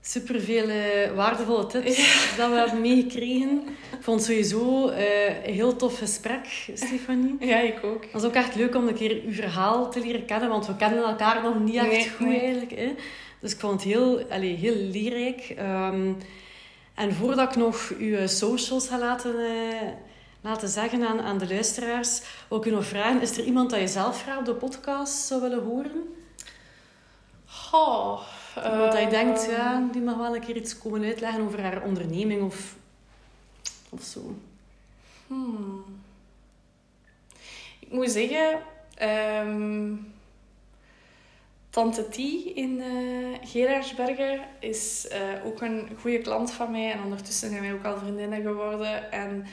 [0.00, 3.62] Superveel eh, waardevolle tips dat we hebben meegekregen.
[3.92, 7.36] Ik vond het sowieso eh, een heel tof gesprek, Stefanie.
[7.40, 8.02] ja, ik ook.
[8.02, 10.76] Het was ook echt leuk om een keer uw verhaal te leren kennen, want we
[10.76, 12.40] kennen elkaar nog niet echt Nee, goed nee.
[12.40, 12.70] eigenlijk.
[12.70, 12.94] Hè?
[13.40, 15.40] Dus ik vond het heel, allee, heel leerrijk.
[15.56, 16.12] Ehm,
[16.94, 19.88] en voordat ik nog uw socials ga laten, eh,
[20.40, 22.22] laten zeggen aan, aan de luisteraars,
[22.66, 25.64] u nog vragen, is er iemand dat je zelf graag op de podcast zou willen
[25.64, 26.16] horen?
[28.64, 31.62] Iemand dat je eh, denkt, ja, die mag wel een keer iets komen uitleggen over
[31.62, 32.76] haar onderneming of,
[33.88, 34.36] of zo.
[35.26, 35.84] hmm.
[37.78, 38.60] Ik moet zeggen,
[38.94, 39.94] ehm,
[41.70, 42.18] Tante T
[42.54, 46.92] in eh Gerardsbergen is eh, ook een goede klant van mij.
[46.92, 49.12] En ondertussen zijn wij ook al vriendinnen geworden.
[49.12, 49.48] En eh,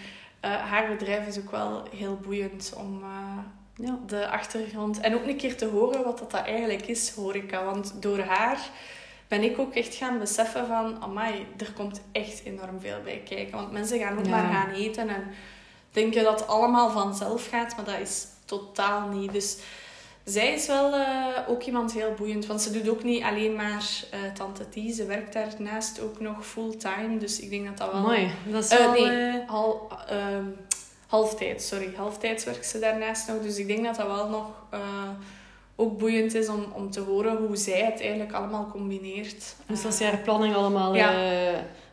[0.50, 4.00] haar bedrijf is ook wel heel boeiend om eh, Ja.
[4.08, 5.00] de achtergrond.
[5.00, 7.64] En ook een keer te horen wat dat, dat eigenlijk is, horeca.
[7.64, 8.60] Want door haar
[9.28, 11.02] ben ik ook echt gaan beseffen van...
[11.02, 13.56] Amai, er komt echt enorm veel bij kijken.
[13.58, 14.32] Want mensen gaan ook Ja.
[14.32, 15.24] maar gaan eten en
[15.92, 17.76] denken dat het allemaal vanzelf gaat.
[17.76, 19.32] Maar dat is totaal niet.
[19.32, 19.58] Dus
[20.26, 22.46] zij is wel eh, ook iemand heel boeiend.
[22.46, 24.96] Want ze doet ook niet alleen maar eh Tante T.
[24.96, 27.18] Ze werkt daarnaast ook nog fulltime.
[27.18, 28.02] Dus ik denk dat dat wel...
[28.02, 28.32] Mooi.
[28.52, 28.92] Dat is Eh, wel...
[29.06, 30.46] nee, hal, ehm,
[31.08, 31.94] halftijd, sorry.
[31.96, 33.42] Halftijds werkt ze daarnaast nog.
[33.42, 34.48] Dus ik denk dat dat wel nog
[35.76, 39.56] ook boeiend is om, om te horen hoe zij het eigenlijk allemaal combineert.
[39.68, 41.14] dus dat ze haar planning allemaal Ja.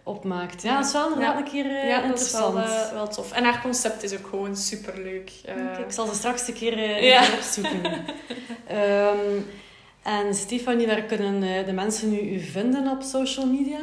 [0.03, 0.62] Opmaakt.
[0.62, 1.44] Ja, dat is wel inderdaad Ja.
[1.44, 2.92] een keer eh, ja, dat is wel, interessant.
[2.92, 3.32] wel tof.
[3.32, 5.32] En haar concept is ook gewoon superleuk.
[5.44, 7.20] Eh, Oké, ik zal ze straks een keer, eh, een Ja.
[7.24, 7.82] keer opzoeken.
[8.66, 9.40] Ehm,
[10.03, 13.78] en Stefanie, waar kunnen eh, de mensen nu u vinden op social media?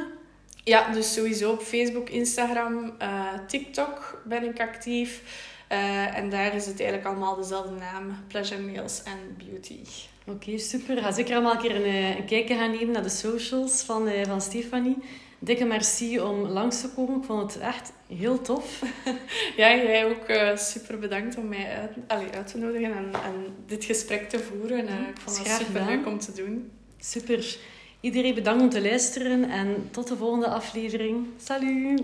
[0.63, 5.21] Ja, dus sowieso op Facebook, Instagram, eh, TikTok ben ik actief.
[5.67, 8.23] Eh, en daar is het eigenlijk allemaal dezelfde naam.
[8.27, 9.79] Pleasure Nails and Beauty.
[10.27, 10.97] Oké, super.
[10.97, 14.07] Ga zeker allemaal een keer een, eh, een kijkje gaan nemen naar de socials van,
[14.07, 14.97] eh, van Stefanie.
[15.39, 17.17] Dikke merci om langs te komen.
[17.19, 18.81] Ik vond het echt heel tof.
[19.55, 23.55] Ja, jij ook eh, super bedankt om mij uit, allee, uit te nodigen en, en
[23.65, 24.87] dit gesprek te voeren.
[24.87, 26.71] Eh, ik vond het super leuk om te doen.
[26.99, 27.57] Super.
[27.99, 31.27] Iedereen bedankt om te luisteren en tot de volgende aflevering.
[31.43, 32.01] Salut!